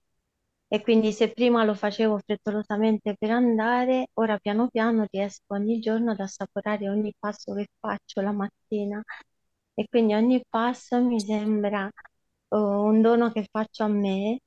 [0.70, 6.10] E quindi se prima lo facevo frettolosamente per andare, ora piano piano riesco ogni giorno
[6.12, 9.02] ad assaporare ogni passo che faccio la mattina.
[9.74, 11.90] E quindi ogni passo mi sembra
[12.48, 14.40] oh, un dono che faccio a me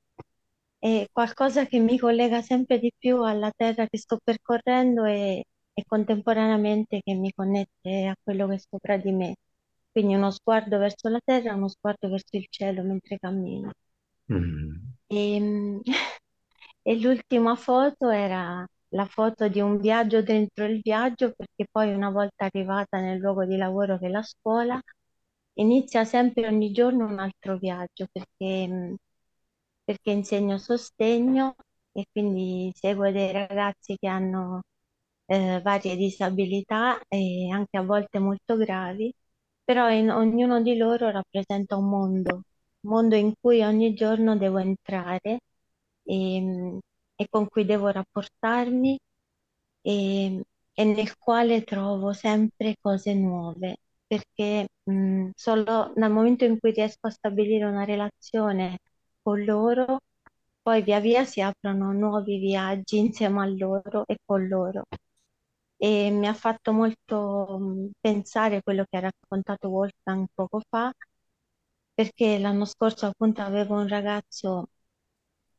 [0.84, 5.84] e qualcosa che mi collega sempre di più alla terra che sto percorrendo e, e
[5.86, 9.36] contemporaneamente che mi connette a quello che è sopra di me.
[9.92, 13.70] Quindi uno sguardo verso la terra, uno sguardo verso il cielo mentre cammino.
[14.28, 14.92] Mm.
[15.08, 15.38] E,
[16.82, 22.10] e l'ultima foto era la foto di un viaggio dentro il viaggio, perché poi una
[22.10, 24.80] volta arrivata nel luogo di lavoro che è la scuola,
[25.54, 28.96] inizia sempre ogni giorno un altro viaggio, perché, mh,
[29.84, 31.54] perché insegno sostegno
[31.92, 34.62] e quindi seguo dei ragazzi che hanno
[35.26, 39.12] eh, varie disabilità e anche a volte molto gravi,
[39.64, 42.34] però in- ognuno di loro rappresenta un mondo,
[42.80, 45.40] un mondo in cui ogni giorno devo entrare
[46.04, 46.78] e,
[47.16, 48.98] e con cui devo rapportarmi
[49.82, 50.40] e,
[50.74, 57.06] e nel quale trovo sempre cose nuove, perché mh, solo dal momento in cui riesco
[57.08, 58.78] a stabilire una relazione
[59.22, 60.00] con loro,
[60.62, 64.84] poi via via si aprono nuovi viaggi insieme a loro e con loro.
[65.76, 70.92] E mi ha fatto molto mh, pensare quello che ha raccontato Wolfgang poco fa,
[71.94, 74.68] perché l'anno scorso appunto avevo un ragazzo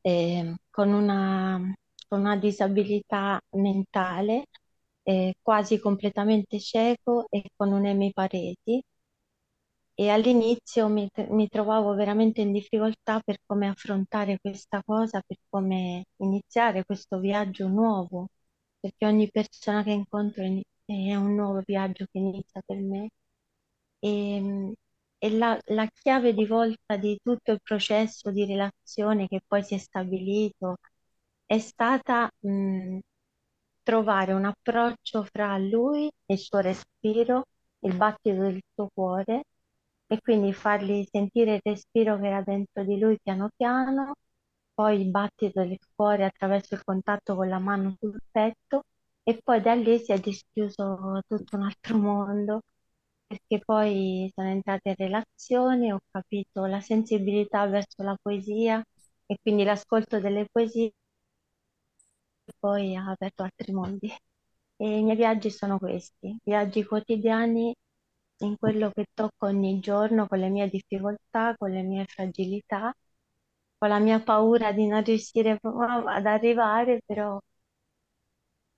[0.02, 1.60] eh, con una,
[2.08, 4.45] con una disabilità mentale,
[5.04, 8.84] eh, quasi completamente cieco e con un'emiparesi.
[10.04, 16.06] E all'inizio mi, mi trovavo veramente in difficoltà per come affrontare questa cosa, per come
[16.18, 18.28] iniziare questo viaggio nuovo,
[18.80, 20.44] perché ogni persona che incontro
[20.86, 23.10] è un nuovo viaggio che inizia per me.
[24.00, 24.74] E,
[25.20, 29.76] e la, la chiave di volta di tutto il processo di relazione che poi si
[29.76, 30.78] è stabilito
[31.46, 33.00] è stata mh,
[33.84, 37.46] trovare un approccio fra lui e il suo respiro,
[37.80, 39.44] il battito del suo cuore
[40.13, 44.13] e quindi fargli sentire il respiro che era dentro di lui piano piano,
[44.73, 48.84] poi il battito del cuore attraverso il contatto con la mano sul petto
[49.23, 52.62] e poi da lì si è dischiuso tutto un altro mondo
[53.27, 58.83] perché poi sono entrata in relazione, ho capito la sensibilità verso la poesia
[59.25, 60.94] e quindi l'ascolto delle poesie
[62.60, 64.08] poi ha aperto altri mondi.
[64.77, 67.73] E i miei viaggi sono questi, viaggi quotidiani
[68.44, 72.94] in quello che tocco ogni giorno con le mie difficoltà, con le mie fragilità,
[73.77, 77.39] con la mia paura di non riuscire ad arrivare, però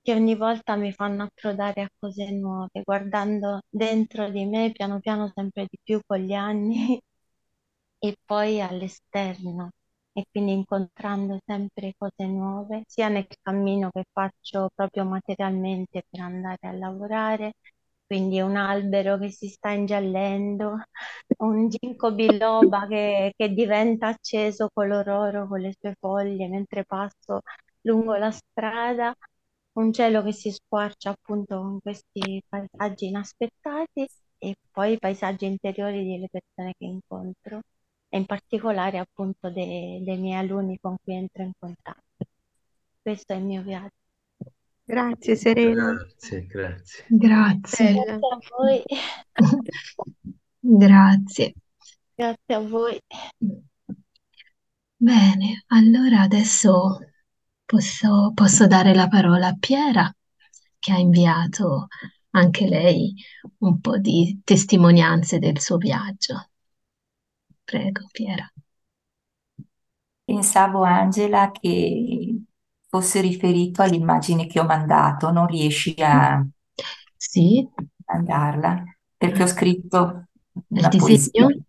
[0.02, 5.30] che ogni volta mi fanno approdare a cose nuove, guardando dentro di me piano piano
[5.34, 6.98] sempre di più con gli anni
[7.98, 9.70] e poi all'esterno
[10.12, 16.58] e quindi incontrando sempre cose nuove, sia nel cammino che faccio proprio materialmente per andare
[16.68, 17.52] a lavorare,
[18.06, 20.76] quindi un albero che si sta ingiallendo,
[21.38, 27.40] un ginkgo biloba che, che diventa acceso color oro con le sue foglie mentre passo
[27.82, 29.14] lungo la strada,
[29.78, 34.06] un cielo che si squarcia appunto con questi paesaggi inaspettati
[34.38, 37.60] e poi i paesaggi interiori delle persone che incontro
[38.08, 42.24] e in particolare appunto dei, dei miei alunni con cui entro in contatto.
[43.02, 44.05] Questo è il mio viaggio.
[44.88, 45.92] Grazie Serena.
[45.92, 47.04] Grazie, grazie.
[47.08, 47.92] Grazie.
[47.92, 48.82] Grazie a voi,
[50.60, 51.54] Grazie.
[52.14, 52.98] grazie a voi.
[54.96, 57.00] Bene, allora adesso
[57.64, 60.10] posso, posso dare la parola a Piera,
[60.78, 61.88] che ha inviato
[62.30, 63.12] anche lei
[63.58, 66.48] un po' di testimonianze del suo viaggio.
[67.64, 68.48] Prego, Piera.
[70.24, 72.35] Pensavo, Angela, che
[72.88, 76.44] fosse riferito all'immagine che ho mandato, non riesci a
[77.18, 77.68] Sì,
[78.06, 78.84] mandarla?
[79.16, 80.26] Perché ho scritto
[80.74, 81.46] il una poesia.
[81.48, 81.62] disegno?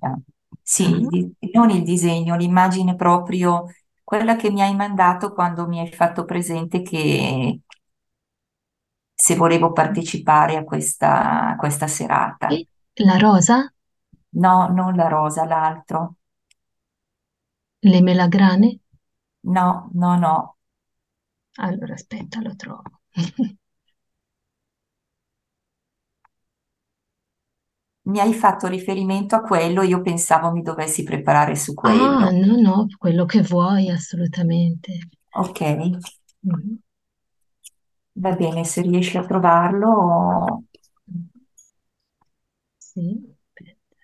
[0.61, 3.65] Sì, il di- non il disegno, l'immagine proprio,
[4.03, 7.61] quella che mi hai mandato quando mi hai fatto presente che
[9.13, 12.63] se volevo partecipare a questa, a questa serata.
[13.07, 13.74] La rosa?
[14.45, 16.15] No, non la rosa, l'altro.
[17.91, 18.80] Le melagrane?
[19.55, 20.56] No, no, no.
[21.57, 23.01] Allora aspetta, lo trovo.
[28.07, 32.31] Mi hai fatto riferimento a quello, io pensavo mi dovessi preparare su Ah, quello.
[32.31, 34.99] no, no, quello che vuoi, assolutamente.
[35.33, 35.61] Ok,
[36.43, 36.77] Mhm.
[38.23, 40.63] va bene, se riesci a trovarlo,
[42.79, 43.97] Sì, aspetta.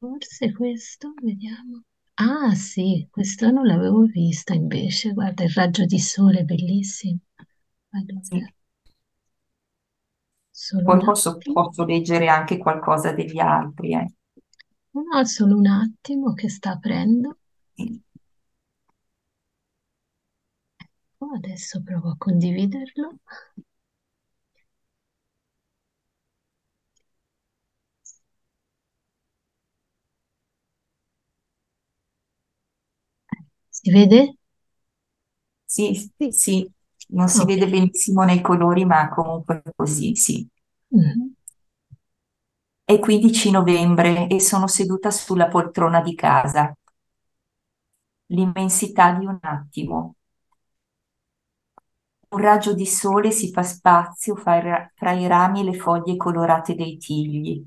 [0.00, 1.84] Forse questo, vediamo.
[2.20, 5.12] Ah, sì, questo non l'avevo vista invece.
[5.14, 7.18] Guarda, il raggio di sole, bellissimo.
[7.90, 8.44] Allora, sì.
[10.52, 11.52] solo Poi un posso, attimo.
[11.52, 13.92] posso leggere anche qualcosa degli altri.
[13.94, 14.12] eh.
[14.92, 17.38] No, solo un attimo che sta aprendo.
[17.74, 18.02] Sì.
[21.20, 23.20] Oh, adesso provo a condividerlo.
[33.78, 34.20] Si vede?
[35.64, 36.32] Sì, Sì.
[36.32, 36.70] sì,
[37.10, 40.48] non si vede benissimo nei colori, ma comunque così, sì.
[40.90, 41.34] Mhm.
[42.82, 46.74] È 15 novembre e sono seduta sulla poltrona di casa.
[48.28, 50.14] L'immensità di un attimo.
[52.30, 55.74] Un raggio di sole si fa spazio fra i ra- fra i rami e le
[55.74, 57.62] foglie colorate dei tigli.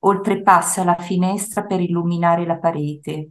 [0.00, 3.30] Oltrepassa la finestra per illuminare la parete.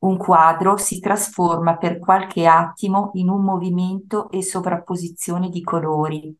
[0.00, 6.36] Un quadro si trasforma per qualche attimo in un movimento e sovrapposizione di colori.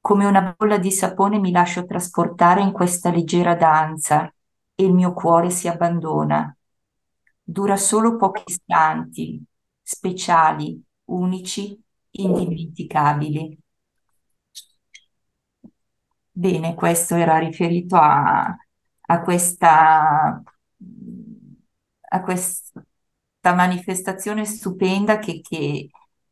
[0.00, 4.32] Come una bolla di sapone mi lascio trasportare in questa leggera danza
[4.74, 6.56] e il mio cuore si abbandona.
[7.42, 9.42] Dura solo pochi istanti,
[9.82, 11.80] speciali, unici,
[12.10, 13.58] indimenticabili.
[16.30, 18.56] Bene, questo era riferito a,
[19.06, 20.40] a questa,
[22.08, 22.82] a questa
[23.54, 25.88] manifestazione stupenda che, che-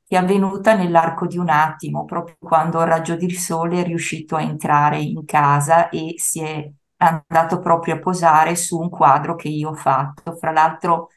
[0.08, 4.36] che è avvenuta nell'arco di un attimo, proprio quando il raggio di sole è riuscito
[4.36, 9.48] a entrare in casa e si è andato proprio a posare su un quadro che
[9.48, 10.36] io ho fatto.
[10.36, 11.08] Fra l'altro,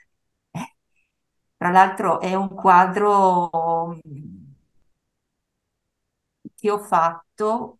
[1.57, 3.99] fra l'altro è un quadro
[6.55, 7.79] che ho fatto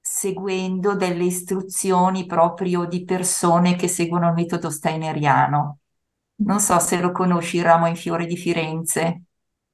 [0.00, 5.78] seguendo delle istruzioni proprio di persone che seguono il metodo steineriano.
[6.36, 9.24] Non so se lo conosci, il ramo in fiore di Firenze.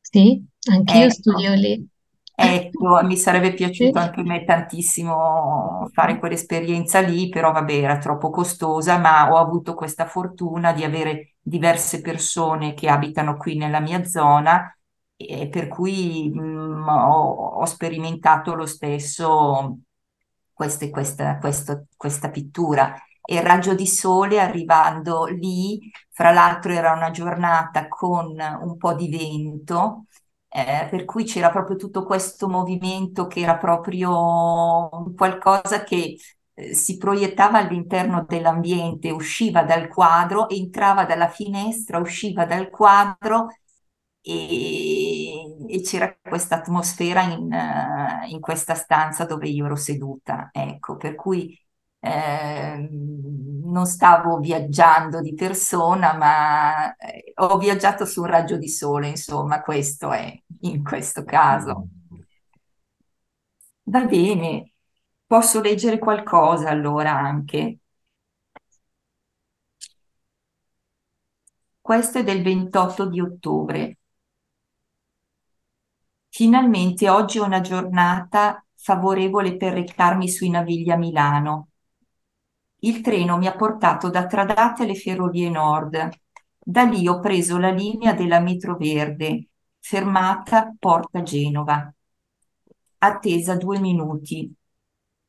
[0.03, 1.89] Sì, anch'io Ecco, studio lì.
[2.35, 3.87] ecco, mi sarebbe Sì.
[3.87, 9.37] piaciuto anche a me tantissimo fare quell'esperienza lì, però vabbè, era troppo costosa, ma ho
[9.39, 14.75] avuto questa fortuna di avere diverse persone che abitano qui nella mia zona,
[15.17, 19.79] e per cui mm, ho, ho sperimentato lo stesso
[20.53, 22.95] queste- questa, questo- questa pittura.
[23.31, 25.79] E il raggio di sole arrivando lì,
[26.11, 30.07] fra l'altro era una giornata con un po' di vento,
[30.49, 36.17] eh, per cui c'era proprio tutto questo movimento che era proprio qualcosa che
[36.55, 43.47] eh, si proiettava all'interno dell'ambiente, usciva dal quadro, entrava dalla finestra, usciva dal quadro
[44.23, 50.51] e, e c'era questa atmosfera in, eh, in questa stanza dove io ero seduta.
[50.53, 51.57] Ecco, per cui
[52.01, 59.09] eh, non stavo viaggiando di persona, ma eh, ho viaggiato su un raggio di sole,
[59.09, 61.89] insomma, questo è in questo caso.
[63.85, 64.73] Va bene,
[65.27, 67.81] posso leggere qualcosa allora anche.
[71.81, 73.99] Questo è del 28 di ottobre.
[76.31, 81.70] Finalmente oggi è una giornata favorevole per recarmi sui Navigli a Milano.
[82.83, 86.09] Il treno mi ha portato da Tradate alle Ferrovie Nord.
[86.59, 91.93] Da lì ho preso la linea della Metro Verde, fermata Porta Genova.
[92.99, 94.55] Attesa due minuti.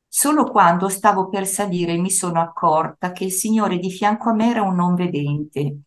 [0.08, 4.50] Solo quando stavo per salire mi sono accorta che il signore di fianco a me
[4.50, 5.80] era un non vedente.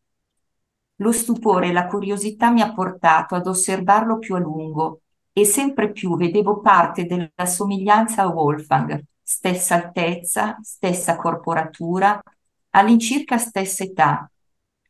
[0.97, 5.01] Lo stupore e la curiosità mi ha portato ad osservarlo più a lungo
[5.33, 12.23] e sempre più vedevo parte della somiglianza a Wolfgang, stessa altezza, stessa corporatura,
[12.71, 14.31] all'incirca stessa età.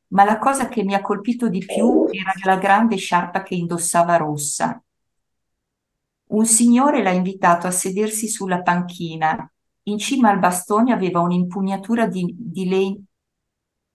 [0.09, 4.17] Ma la cosa che mi ha colpito di più era la grande sciarpa che indossava
[4.17, 4.83] rossa.
[6.27, 9.49] Un signore l'ha invitato a sedersi sulla panchina.
[9.85, 13.03] In cima al bastone aveva un'impugnatura di, di, legno,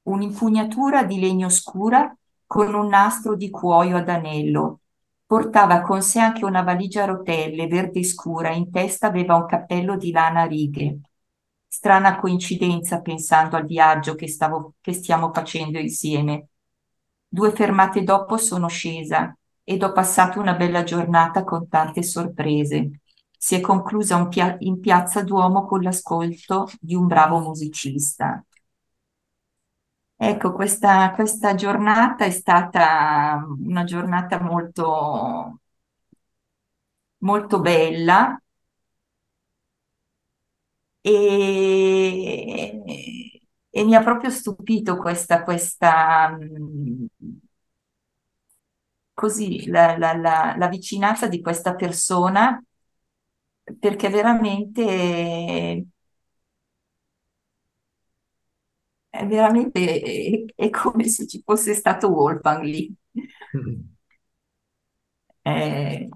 [0.04, 2.16] un'impugnatura di legno scura
[2.46, 4.79] con un nastro di cuoio ad anello
[5.30, 9.96] Portava con sé anche una valigia a rotelle verde scura, in testa aveva un cappello
[9.96, 11.02] di lana a righe.
[11.68, 16.48] Strana coincidenza pensando al viaggio che, stavo, che stiamo facendo insieme.
[17.28, 23.02] Due fermate dopo sono scesa ed ho passato una bella giornata con tante sorprese.
[23.38, 28.44] Si è conclusa pia- in piazza Duomo con l'ascolto di un bravo musicista.
[30.22, 35.60] Ecco, questa, questa giornata è stata una giornata molto,
[37.20, 38.38] molto bella.
[41.04, 42.82] E,
[43.70, 46.38] e mi ha proprio stupito questa, questa
[49.14, 52.60] così, la, la, la, la vicinanza di questa persona
[53.80, 55.86] perché veramente
[59.20, 62.94] è veramente è, è come se ci fosse stato Wolfgang lì.
[65.42, 66.08] È,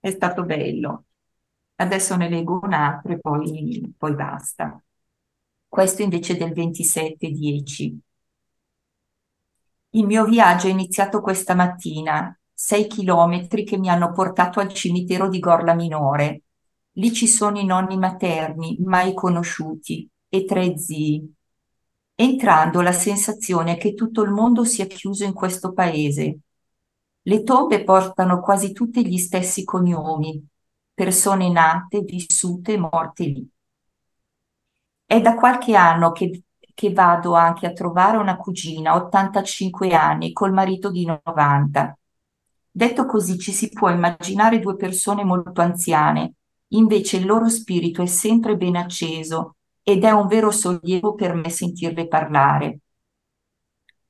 [0.00, 1.04] è stato bello.
[1.76, 4.82] Adesso ne leggo un altro e poi, poi basta.
[5.68, 7.98] Questo invece del 27-10.
[9.90, 15.28] Il mio viaggio è iniziato questa mattina, sei chilometri che mi hanno portato al cimitero
[15.28, 16.42] di Gorla Minore.
[16.92, 21.34] Lì ci sono i nonni materni, mai conosciuti, e tre zii.
[22.14, 26.40] Entrando la sensazione che tutto il mondo sia chiuso in questo paese.
[27.22, 30.44] Le tombe portano quasi tutti gli stessi cognomi,
[30.92, 33.48] persone nate, vissute e morte lì.
[35.04, 36.42] È da qualche anno che,
[36.74, 41.98] che vado anche a trovare una cugina, 85 anni, col marito di 90.
[42.70, 46.34] Detto così ci si può immaginare due persone molto anziane,
[46.68, 49.57] invece il loro spirito è sempre ben acceso
[49.88, 52.80] ed è un vero sollievo per me sentirle parlare.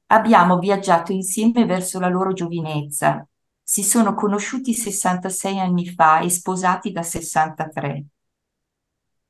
[0.07, 3.25] Abbiamo viaggiato insieme verso la loro giovinezza.
[3.63, 8.07] Si sono conosciuti 66 anni fa e sposati da 63.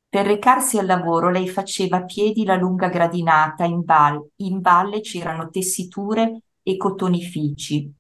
[0.09, 5.03] Per recarsi al lavoro lei faceva a piedi la lunga gradinata in, val- in valle
[5.03, 7.92] c'erano tessiture e cotonifici.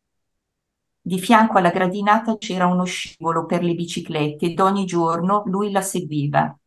[1.02, 5.82] Di fianco alla gradinata c'era uno scivolo per le biciclette ed ogni giorno lui la
[5.82, 6.58] seguiva.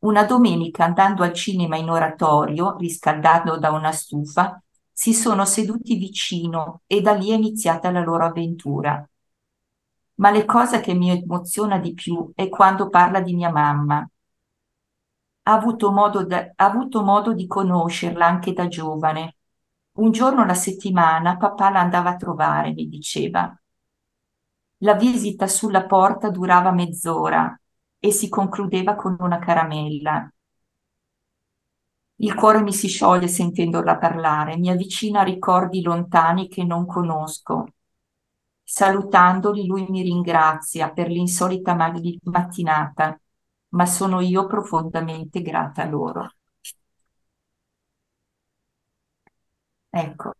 [0.00, 6.82] Una domenica andando al cinema in oratorio, riscaldando da una stufa, si sono seduti vicino
[6.86, 9.06] e da lì è iniziata la loro avventura.
[10.14, 14.08] Ma la cosa che mi emoziona di più è quando parla di mia mamma.
[15.42, 19.36] Ha avuto modo, da, ha avuto modo di conoscerla anche da giovane.
[19.98, 23.54] Un giorno alla settimana papà la andava a trovare, mi diceva.
[24.78, 27.59] La visita sulla porta durava mezz'ora
[28.00, 30.28] e si concludeva con una caramella.
[32.20, 37.64] Il cuore mi si scioglie sentendola parlare, mi avvicina a ricordi lontani che non conosco.
[38.62, 43.20] Salutandoli lui mi ringrazia per l'insolita mattinata,
[43.70, 46.30] ma sono io profondamente grata a loro.
[49.92, 50.34] Ecco.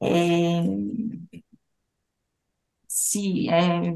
[0.00, 1.27] E ehm,
[3.08, 3.92] sì, è,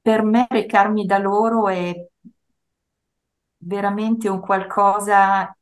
[0.00, 1.94] per me recarmi da loro è
[3.58, 5.54] veramente un qualcosa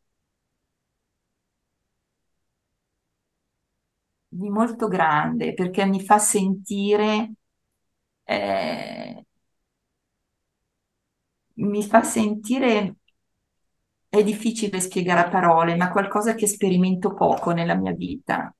[4.29, 7.33] di molto grande perché mi fa sentire,
[8.25, 9.25] eh,
[11.57, 12.97] mi fa sentire
[14.19, 18.55] è difficile spiegare a parole, ma qualcosa che sperimento poco nella mia vita.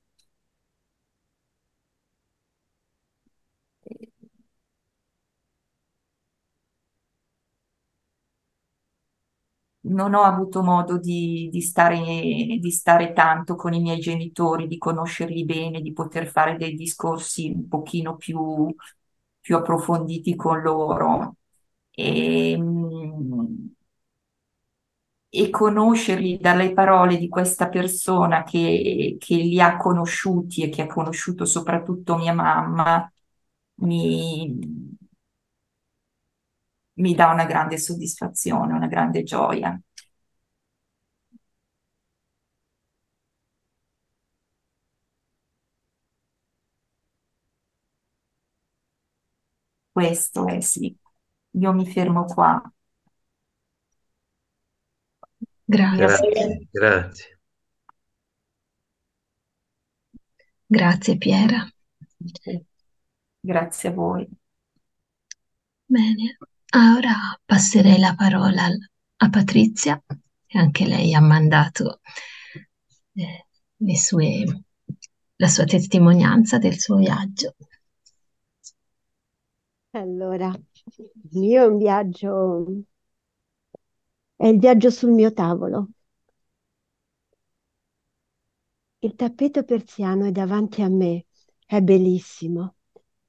[9.87, 11.99] non ho avuto modo di, di, stare,
[12.59, 17.49] di stare tanto con i miei genitori, di conoscerli bene, di poter fare dei discorsi
[17.51, 18.73] un pochino più,
[19.39, 21.35] più approfonditi con loro.
[21.91, 22.57] E,
[25.35, 30.87] e conoscerli dalle parole di questa persona che, che li ha conosciuti e che ha
[30.87, 33.11] conosciuto soprattutto mia mamma,
[33.81, 34.57] mi,
[36.97, 39.79] mi dà una grande soddisfazione, una grande gioia.
[49.91, 50.95] Questo è sì.
[51.57, 52.61] Io mi fermo qua.
[55.65, 56.29] Grazie.
[56.29, 57.39] Grazie, grazie.
[60.67, 61.67] Grazie Piera.
[63.39, 64.27] Grazie a voi.
[65.85, 66.37] Bene,
[66.75, 68.67] ora passerei la parola
[69.17, 70.01] a Patrizia,
[70.45, 72.01] che anche lei ha mandato
[73.13, 73.45] eh,
[73.77, 74.43] le sue,
[75.35, 77.55] la sua testimonianza del suo viaggio.
[79.91, 80.51] Allora,
[80.97, 82.65] il mio è un viaggio,
[84.37, 85.89] è il viaggio sul mio tavolo.
[88.99, 91.27] Il tappeto persiano è davanti a me,
[91.65, 92.75] è bellissimo.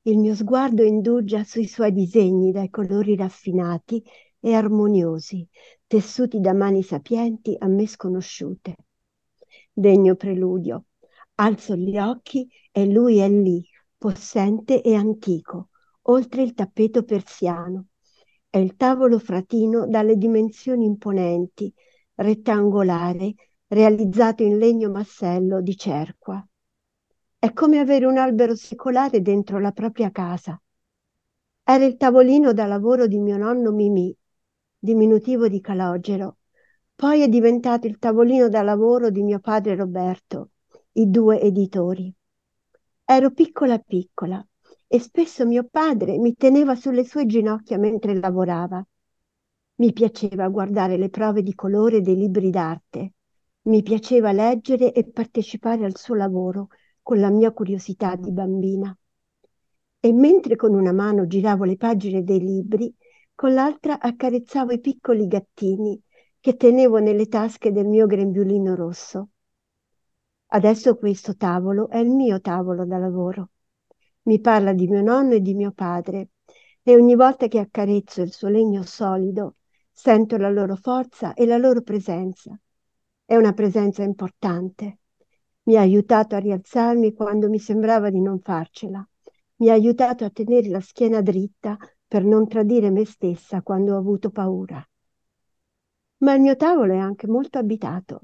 [0.03, 4.03] Il mio sguardo indugia sui suoi disegni dai colori raffinati
[4.41, 5.47] e armoniosi,
[5.87, 8.75] tessuti da mani sapienti a me sconosciute.
[9.73, 10.87] Degno preludio.
[11.37, 13.65] Alzo gli occhi e lui è lì,
[13.97, 15.69] possente e antico,
[16.03, 17.87] oltre il tappeto persiano.
[18.57, 21.71] È il tavolo fratino dalle dimensioni imponenti,
[22.15, 23.35] rettangolare,
[23.67, 26.43] realizzato in legno massello di cerqua.
[27.39, 30.59] È come avere un albero secolare dentro la propria casa.
[31.65, 34.17] Era il tavolino da lavoro di mio nonno Mimì,
[34.79, 36.39] diminutivo di Calogero.
[36.95, 40.53] Poi è diventato il tavolino da lavoro di mio padre Roberto,
[40.93, 42.11] i due editori.
[43.05, 44.43] Ero piccola piccola,
[44.89, 48.85] e spesso mio padre mi teneva sulle sue ginocchia mentre lavorava.
[49.77, 53.13] Mi piaceva guardare le prove di colore dei libri d'arte.
[53.63, 56.69] Mi piaceva leggere e partecipare al suo lavoro
[57.03, 58.97] con la mia curiosità di bambina.
[59.99, 62.95] E mentre con una mano giravo le pagine dei libri,
[63.35, 66.01] con l'altra accarezzavo i piccoli gattini
[66.39, 69.31] che tenevo nelle tasche del mio grembiulino rosso.
[70.47, 73.51] Adesso questo tavolo è il mio tavolo da lavoro
[74.27, 76.31] mi parla di mio nonno e di mio padre
[76.83, 79.57] e ogni volta che accarezzo il suo legno solido
[79.91, 82.59] sento la loro forza e la loro presenza.
[83.25, 84.99] È una presenza importante.
[85.65, 89.07] Mi ha aiutato a rialzarmi quando mi sembrava di non farcela.
[89.57, 93.99] Mi ha aiutato a tenere la schiena dritta per non tradire me stessa quando ho
[93.99, 94.87] avuto paura.
[96.19, 98.21] Ma il mio tavolo è anche molto abitato.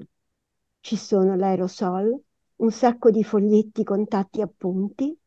[0.79, 2.21] Ci sono l'aerosol,
[2.57, 5.17] un sacco di foglietti con tatti appunti,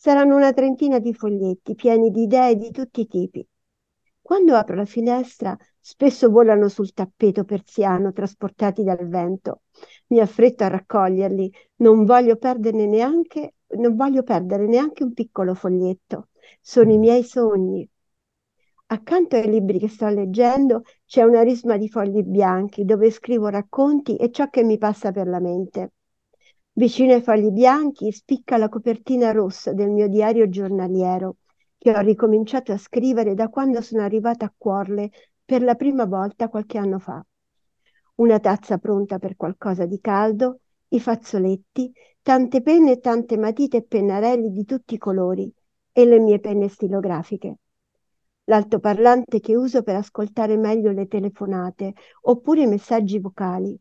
[0.00, 3.44] Saranno una trentina di foglietti pieni di idee di tutti i tipi.
[4.22, 9.62] Quando apro la finestra, spesso volano sul tappeto persiano trasportati dal vento.
[10.08, 16.28] Mi affretto a raccoglierli, non voglio perderne neanche, non voglio perdere neanche un piccolo foglietto.
[16.60, 17.88] Sono i miei sogni.
[18.86, 24.14] Accanto ai libri che sto leggendo c'è una risma di fogli bianchi dove scrivo racconti
[24.14, 25.90] e ciò che mi passa per la mente.
[26.78, 31.38] Vicino ai fogli bianchi spicca la copertina rossa del mio diario giornaliero,
[31.76, 35.10] che ho ricominciato a scrivere da quando sono arrivata a Cuorle
[35.44, 37.20] per la prima volta qualche anno fa.
[38.18, 40.60] Una tazza pronta per qualcosa di caldo,
[40.90, 41.90] i fazzoletti,
[42.22, 45.52] tante penne e tante matite e pennarelli di tutti i colori
[45.90, 47.56] e le mie penne stilografiche.
[48.44, 53.76] L'altoparlante che uso per ascoltare meglio le telefonate oppure i messaggi vocali.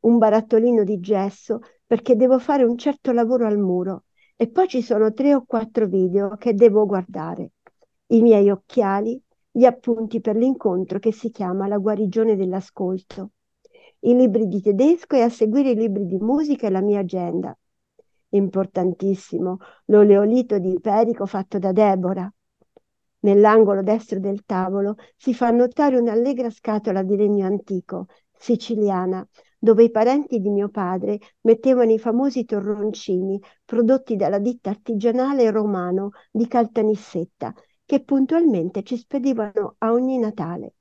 [0.00, 1.60] Un barattolino di gesso
[1.90, 4.04] perché devo fare un certo lavoro al muro
[4.36, 7.54] e poi ci sono tre o quattro video che devo guardare.
[8.12, 9.20] I miei occhiali,
[9.50, 13.30] gli appunti per l'incontro che si chiama La guarigione dell'ascolto,
[14.02, 17.58] i libri di tedesco e a seguire i libri di musica e la mia agenda.
[18.28, 22.32] Importantissimo, l'oleolito di Iperico fatto da Deborah.
[23.22, 29.26] Nell'angolo destro del tavolo si fa notare un'allegra scatola di legno antico, siciliana,
[29.62, 36.12] dove i parenti di mio padre mettevano i famosi torroncini prodotti dalla ditta artigianale romano
[36.30, 37.52] di Caltanissetta,
[37.84, 40.74] che puntualmente ci spedivano a ogni Natale.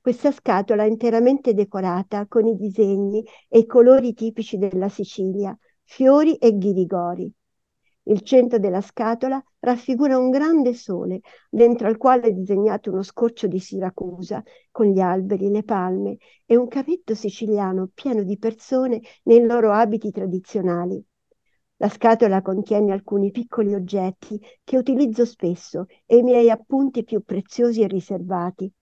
[0.00, 5.54] Questa scatola interamente decorata con i disegni e i colori tipici della Sicilia,
[5.84, 7.30] fiori e ghirigori.
[8.08, 13.46] Il centro della scatola raffigura un grande sole, dentro al quale è disegnato uno scorcio
[13.46, 19.44] di Siracusa, con gli alberi, le palme e un cavetto siciliano pieno di persone nei
[19.44, 21.04] loro abiti tradizionali.
[21.76, 27.82] La scatola contiene alcuni piccoli oggetti che utilizzo spesso e i miei appunti più preziosi
[27.82, 28.72] e riservati.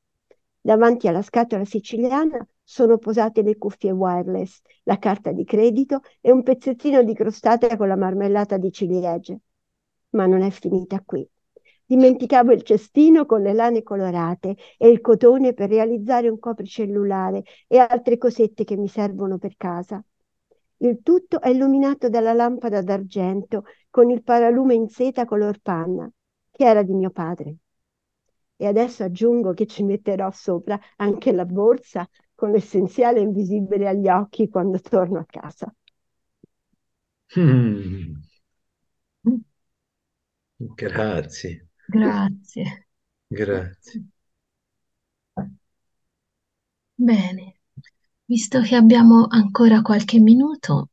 [0.61, 6.43] Davanti alla scatola siciliana sono posate le cuffie wireless, la carta di credito e un
[6.43, 9.39] pezzettino di crostata con la marmellata di ciliegie.
[10.11, 11.25] Ma non è finita qui.
[11.85, 17.79] Dimenticavo il cestino con le lane colorate e il cotone per realizzare un copricellulare e
[17.79, 20.05] altre cosette che mi servono per casa.
[20.79, 26.11] Il tutto è illuminato dalla lampada d'argento con il paralume in seta color panna,
[26.51, 27.59] che era di mio padre.
[28.57, 34.49] E adesso aggiungo che ci metterò sopra anche la borsa con l'essenziale invisibile agli occhi
[34.49, 35.75] quando torno a casa.
[37.37, 38.15] Mm.
[40.59, 41.69] Grazie.
[41.87, 42.87] Grazie.
[43.27, 44.05] Grazie.
[46.99, 47.61] Bene,
[48.25, 50.91] visto che abbiamo ancora qualche minuto,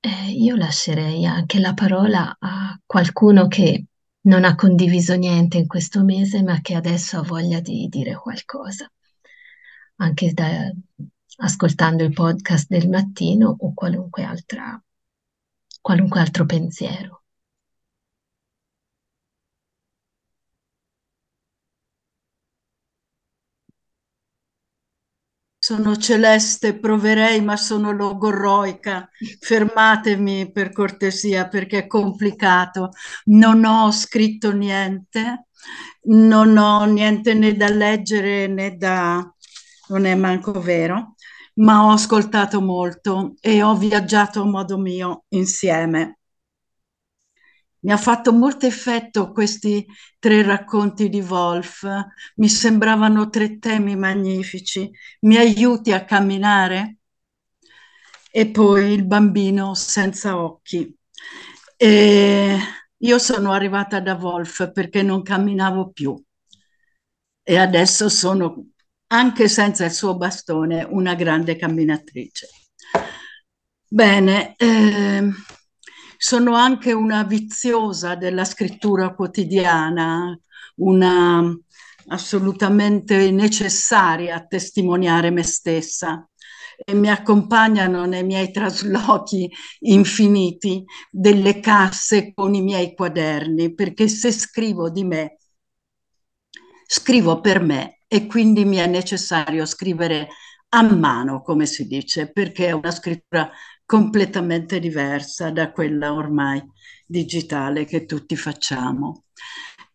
[0.00, 3.86] eh, io lascerei anche la parola a qualcuno che
[4.22, 8.90] non ha condiviso niente in questo mese, ma che adesso ha voglia di dire qualcosa,
[10.02, 10.70] anche da,
[11.38, 14.82] ascoltando il podcast del mattino o qualunque altra,
[15.80, 17.22] qualunque altro pensiero.
[25.58, 29.08] Sono celeste, proverei, ma sono logorroica.
[29.40, 32.90] Fermatemi per cortesia perché è complicato.
[33.26, 35.46] Non ho scritto niente,
[36.04, 39.24] non ho niente né da leggere né da...
[39.92, 41.14] non è manco vero,
[41.56, 46.18] ma ho ascoltato molto e ho viaggiato a modo mio insieme.
[47.80, 49.84] Mi ha fatto molto effetto questi
[50.18, 51.84] tre racconti di Wolf,
[52.36, 54.88] mi sembravano tre temi magnifici.
[55.20, 56.98] Mi aiuti a camminare?
[58.30, 60.96] E poi il bambino senza occhi.
[61.76, 62.58] E
[62.96, 66.22] io sono arrivata da Wolf perché non camminavo più
[67.44, 68.66] e adesso sono,
[69.12, 72.48] anche senza il suo bastone, una grande camminatrice.
[73.86, 74.54] Bene.
[74.56, 75.30] Eh,
[76.16, 80.38] sono anche una viziosa della scrittura quotidiana,
[80.76, 81.42] una
[82.06, 86.26] assolutamente necessaria a testimoniare me stessa
[86.84, 89.50] e mi accompagnano nei miei traslochi
[89.80, 95.38] infiniti delle casse con i miei quaderni, perché se scrivo di me,
[96.86, 100.28] scrivo per me e quindi mi è necessario scrivere
[100.74, 103.50] a mano, come si dice, perché è una scrittura
[103.86, 106.62] completamente diversa da quella ormai
[107.06, 109.24] digitale che tutti facciamo.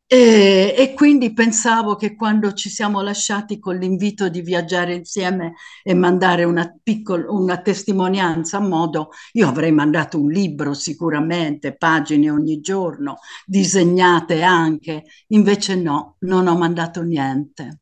[0.07, 5.53] E, e, quindi pensavo che quando ci siamo lasciati con l'invito di viaggiare insieme
[5.83, 12.31] e mandare una, piccola, una testimonianza a modo, io avrei mandato un libro sicuramente, pagine
[12.31, 17.81] ogni giorno, disegnate anche, invece no, non ho mandato niente,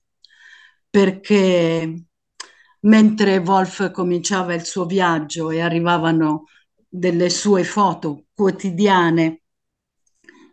[0.96, 2.06] perché
[2.80, 6.46] mentre Wolf cominciava il suo viaggio e arrivavano
[6.88, 9.42] delle sue foto quotidiane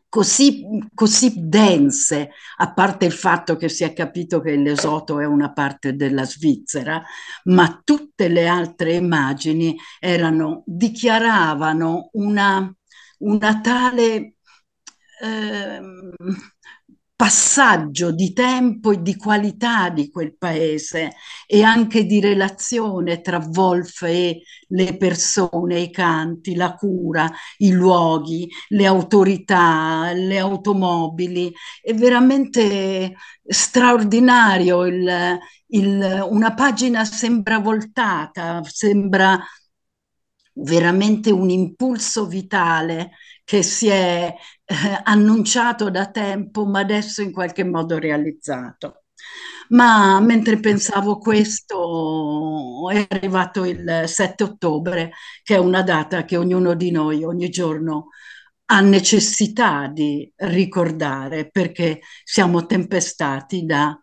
[0.09, 5.53] così, così dense, a parte il fatto che si è capito che l'Esoto è una
[5.53, 7.01] parte della Svizzera,
[7.45, 12.69] ma tutte le altre immagini erano, dichiaravano una,
[13.19, 14.35] una tale...
[15.21, 15.81] Eh,
[17.23, 21.13] passaggio di tempo e di qualità di quel paese
[21.47, 28.49] e anche di relazione tra Wolf e le persone, i canti, la cura, i luoghi,
[28.71, 31.53] le autorità, le automobili.
[31.81, 33.15] È veramente
[33.45, 34.85] straordinario.
[34.85, 39.39] Il, il, una pagina sembra voltata, sembra
[40.55, 43.13] veramente un impulso vitale
[43.45, 44.35] che si è
[44.65, 44.75] eh,
[45.05, 49.05] annunciato da tempo, ma adesso in qualche modo realizzato.
[49.69, 56.75] Ma mentre pensavo questo è arrivato il 7 ottobre, che è una data che ognuno
[56.75, 58.09] di noi ogni giorno
[58.67, 63.99] ha necessità di ricordare perché siamo tempestati da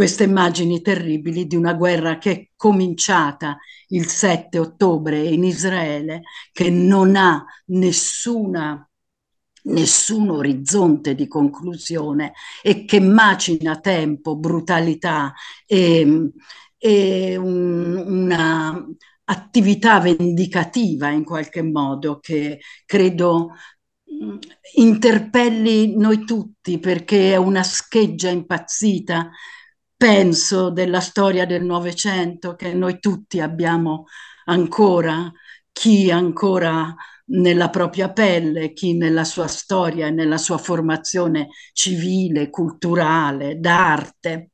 [0.00, 6.22] queste immagini terribili di una guerra che è cominciata il 7 ottobre in Israele,
[6.52, 8.82] che non ha nessuna
[9.64, 12.32] nessun orizzonte di conclusione
[12.62, 15.34] e che macina tempo, brutalità
[15.66, 16.30] e,
[16.78, 18.82] e un, una
[19.24, 23.50] attività vendicativa in qualche modo che credo
[24.10, 24.36] mm,
[24.76, 29.30] interpelli noi tutti perché è una scheggia impazzita,
[30.00, 34.06] penso, della storia del Novecento che noi tutti abbiamo
[34.46, 35.30] ancora,
[35.70, 36.96] chi ancora
[37.26, 44.52] nella propria pelle, chi nella sua storia e nella sua formazione civile, culturale, d'arte.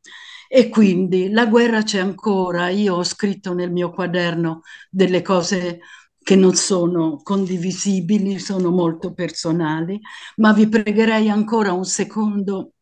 [0.48, 2.68] E quindi la guerra c'è ancora.
[2.70, 5.78] Io ho scritto nel mio quaderno delle cose
[6.24, 10.00] che non sono condivisibili, sono molto personali,
[10.38, 12.72] ma vi pregherei ancora un secondo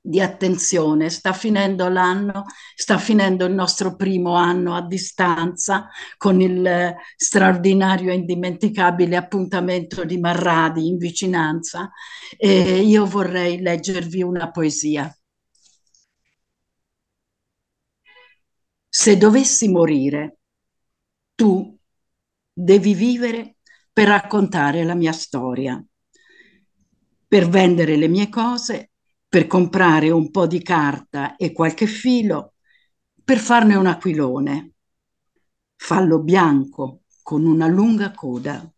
[0.00, 1.10] di attenzione.
[1.10, 2.44] Sta finendo l'anno,
[2.74, 10.18] sta finendo il nostro primo anno a distanza con il straordinario e indimenticabile appuntamento di
[10.18, 11.90] Marradi in vicinanza
[12.36, 15.12] e io vorrei leggervi una poesia.
[18.90, 20.38] Se dovessi morire,
[21.34, 21.76] tu
[22.52, 23.56] devi vivere
[23.92, 25.82] per raccontare la mia storia,
[27.28, 28.87] per vendere le mie cose
[29.28, 32.54] per comprare un po' di carta e qualche filo,
[33.22, 34.72] per farne un aquilone.
[35.76, 38.68] Fallo bianco con una lunga coda,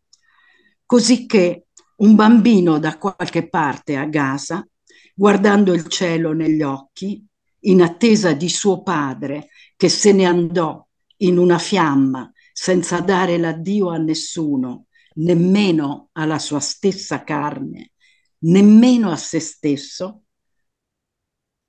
[0.84, 1.66] così che
[1.98, 4.66] un bambino da qualche parte a Gaza,
[5.14, 7.24] guardando il cielo negli occhi,
[7.64, 10.84] in attesa di suo padre che se ne andò
[11.18, 17.92] in una fiamma senza dare l'addio a nessuno, nemmeno alla sua stessa carne,
[18.40, 20.24] nemmeno a se stesso,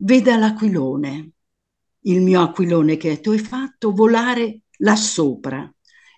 [0.03, 1.31] veda l'aquilone,
[2.01, 5.71] il mio aquilone che tu hai fatto, volare là sopra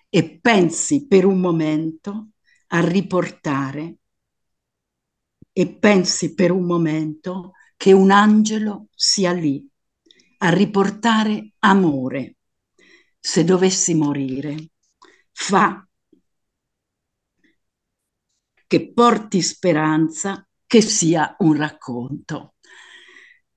[0.08, 2.30] e pensi per un momento
[2.68, 3.98] a riportare
[5.52, 9.66] e pensi per un momento che un angelo sia lì
[10.38, 12.36] a riportare amore.
[13.18, 14.70] Se dovessi morire,
[15.32, 15.86] fa
[18.66, 22.53] che porti speranza, che sia un racconto.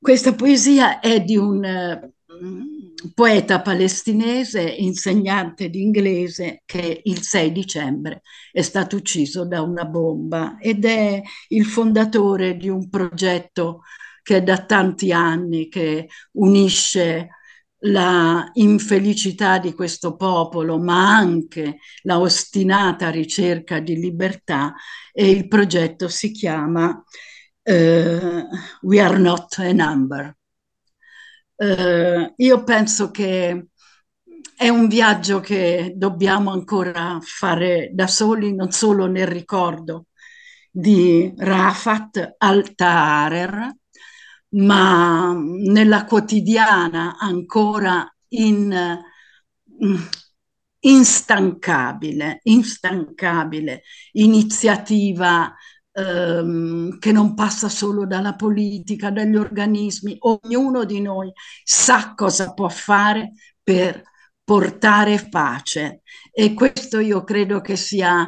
[0.08, 8.22] Questa poesia è di un uh, poeta palestinese, insegnante di inglese, che il 6 dicembre
[8.54, 13.82] è stato ucciso da una bomba ed è il fondatore di un progetto
[14.24, 17.28] che è da tanti anni che unisce
[17.80, 24.74] la infelicità di questo popolo, ma anche la ostinata ricerca di libertà
[25.12, 27.04] e il progetto si chiama
[27.68, 28.44] uh,
[28.82, 30.36] we are not a number.
[31.56, 33.68] Uh, io penso che
[34.56, 40.08] è un viaggio che dobbiamo ancora fare da soli, non solo nel ricordo
[40.72, 43.76] di Rafat al-Taharer,
[44.50, 49.02] ma nella quotidiana ancora in,
[50.80, 55.54] instancabile, instancabile iniziativa
[55.98, 61.32] ehm, che non passa solo dalla politica, dagli organismi, ognuno di noi
[61.64, 63.34] sa cosa può fare
[63.64, 64.04] per
[64.44, 66.02] portare pace.
[66.32, 68.28] E questo io credo che sia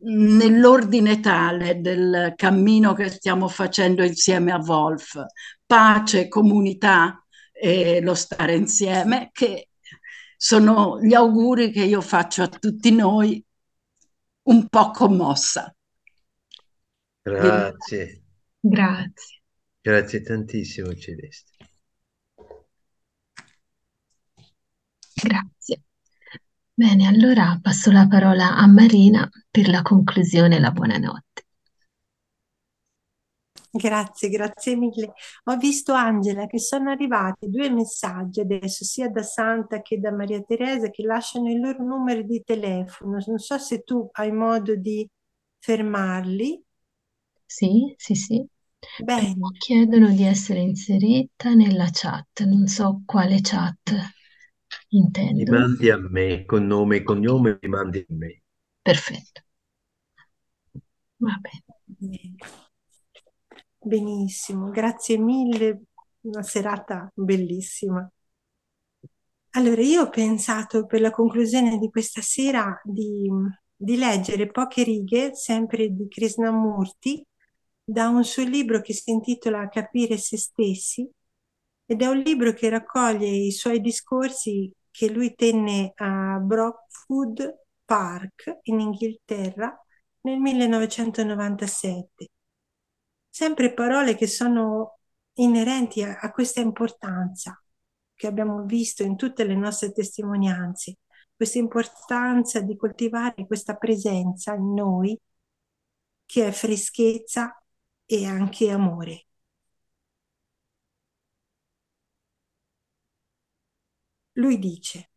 [0.00, 5.20] nell'ordine tale del cammino che stiamo facendo insieme a Wolf,
[5.66, 9.70] pace, comunità e lo stare insieme, che
[10.36, 13.44] sono gli auguri che io faccio a tutti noi
[14.44, 15.72] un po' commossa.
[17.34, 18.22] Grazie.
[18.60, 19.40] Grazie.
[19.80, 21.56] Grazie tantissimo Celeste.
[25.14, 25.82] Grazie.
[26.74, 31.42] Bene, allora passo la parola a Marina per la conclusione e la buonanotte.
[33.70, 35.12] Grazie, grazie mille.
[35.44, 40.42] Ho visto Angela che sono arrivati due messaggi adesso, sia da Santa che da Maria
[40.42, 43.18] Teresa, che lasciano il loro numero di telefono.
[43.26, 45.08] Non so se tu hai modo di
[45.58, 46.64] fermarli.
[47.48, 48.46] Sì, sì, sì.
[48.98, 49.34] Bene.
[49.58, 53.92] Chiedono di essere inserita nella chat, non so quale chat
[55.36, 55.52] Mi intendo.
[55.52, 58.42] mandi a me, con nome e cognome, mi mandi a me.
[58.84, 59.42] Perfetto.
[61.26, 61.62] Va bene.
[61.86, 62.36] Bene.
[63.80, 65.82] Benissimo, grazie mille,
[66.22, 68.08] una serata bellissima.
[69.52, 73.28] Allora, io ho pensato per la conclusione di questa sera di,
[73.76, 77.24] di leggere poche righe, sempre di Krishnamurti,
[77.90, 81.10] da un suo libro che si intitola Capire se stessi,
[81.86, 88.58] ed è un libro che raccoglie i suoi discorsi che lui tenne a Brockwood Park
[88.64, 89.74] in Inghilterra
[90.22, 92.28] nel 1997.
[93.30, 94.98] Sempre parole che sono
[95.34, 97.58] inerenti a, a questa importanza.
[98.14, 100.98] che abbiamo visto in tutte le nostre testimonianze,
[101.34, 105.18] questa importanza di coltivare questa presenza in noi
[106.26, 107.57] che è freschezza
[108.08, 109.26] e anche amore.
[114.36, 115.10] Lui dice,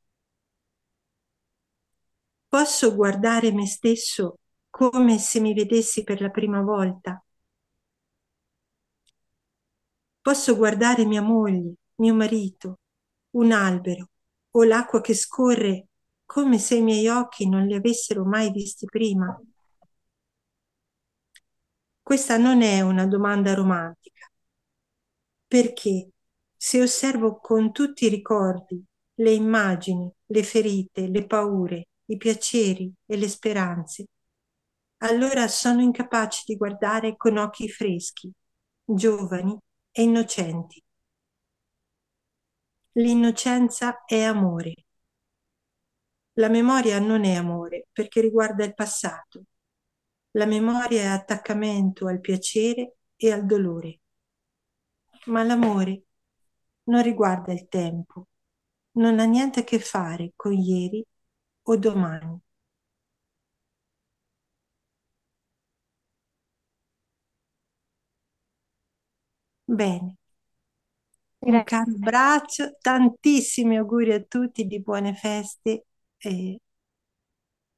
[2.47, 4.35] posso guardare me stesso
[4.69, 7.19] come se mi vedessi per la prima volta?
[10.19, 12.79] Posso guardare mia moglie, mio marito,
[13.35, 14.09] un albero
[14.51, 15.87] o l'acqua che scorre
[16.25, 19.39] come se i miei occhi non li avessero mai visti prima?
[22.11, 24.29] Questa non è una domanda romantica,
[25.47, 26.09] perché
[26.57, 28.83] se osservo con tutti i ricordi,
[29.13, 34.07] le immagini, le ferite, le paure, i piaceri e le speranze,
[35.03, 38.29] allora sono incapace di guardare con occhi freschi,
[38.83, 39.57] giovani
[39.91, 40.83] e innocenti.
[42.95, 44.73] L'innocenza è amore.
[46.33, 49.45] La memoria non è amore perché riguarda il passato.
[50.31, 54.01] La memoria è attaccamento al piacere e al dolore.
[55.25, 56.03] Ma l'amore
[56.83, 58.27] non riguarda il tempo,
[58.93, 61.03] non ha niente a che fare con ieri
[61.63, 62.39] o domani.
[69.67, 70.17] Bene.
[71.39, 75.85] Un caro abbraccio, tantissimi auguri a tutti di buone feste
[76.17, 76.59] e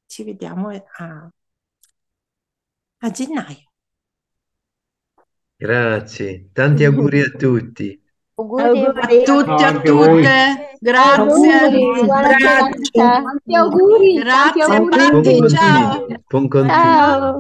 [0.08, 1.30] ci vediamo a,
[3.04, 3.68] a gennaio.
[5.56, 8.01] Grazie, tanti auguri a tutti.
[8.36, 8.91] Auguri, A
[9.24, 11.93] tutti, a tutte, grazie.
[12.91, 16.06] Tanti auguri, tanti Grazie Patti, ciao.
[16.28, 17.38] buon continuo.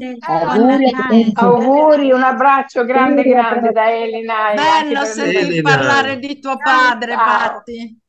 [1.33, 5.69] Auguri, un abbraccio grande grande da Elena Bello per sentir Elena.
[5.77, 7.25] parlare di tuo padre, Ciao.
[7.25, 8.01] Patti.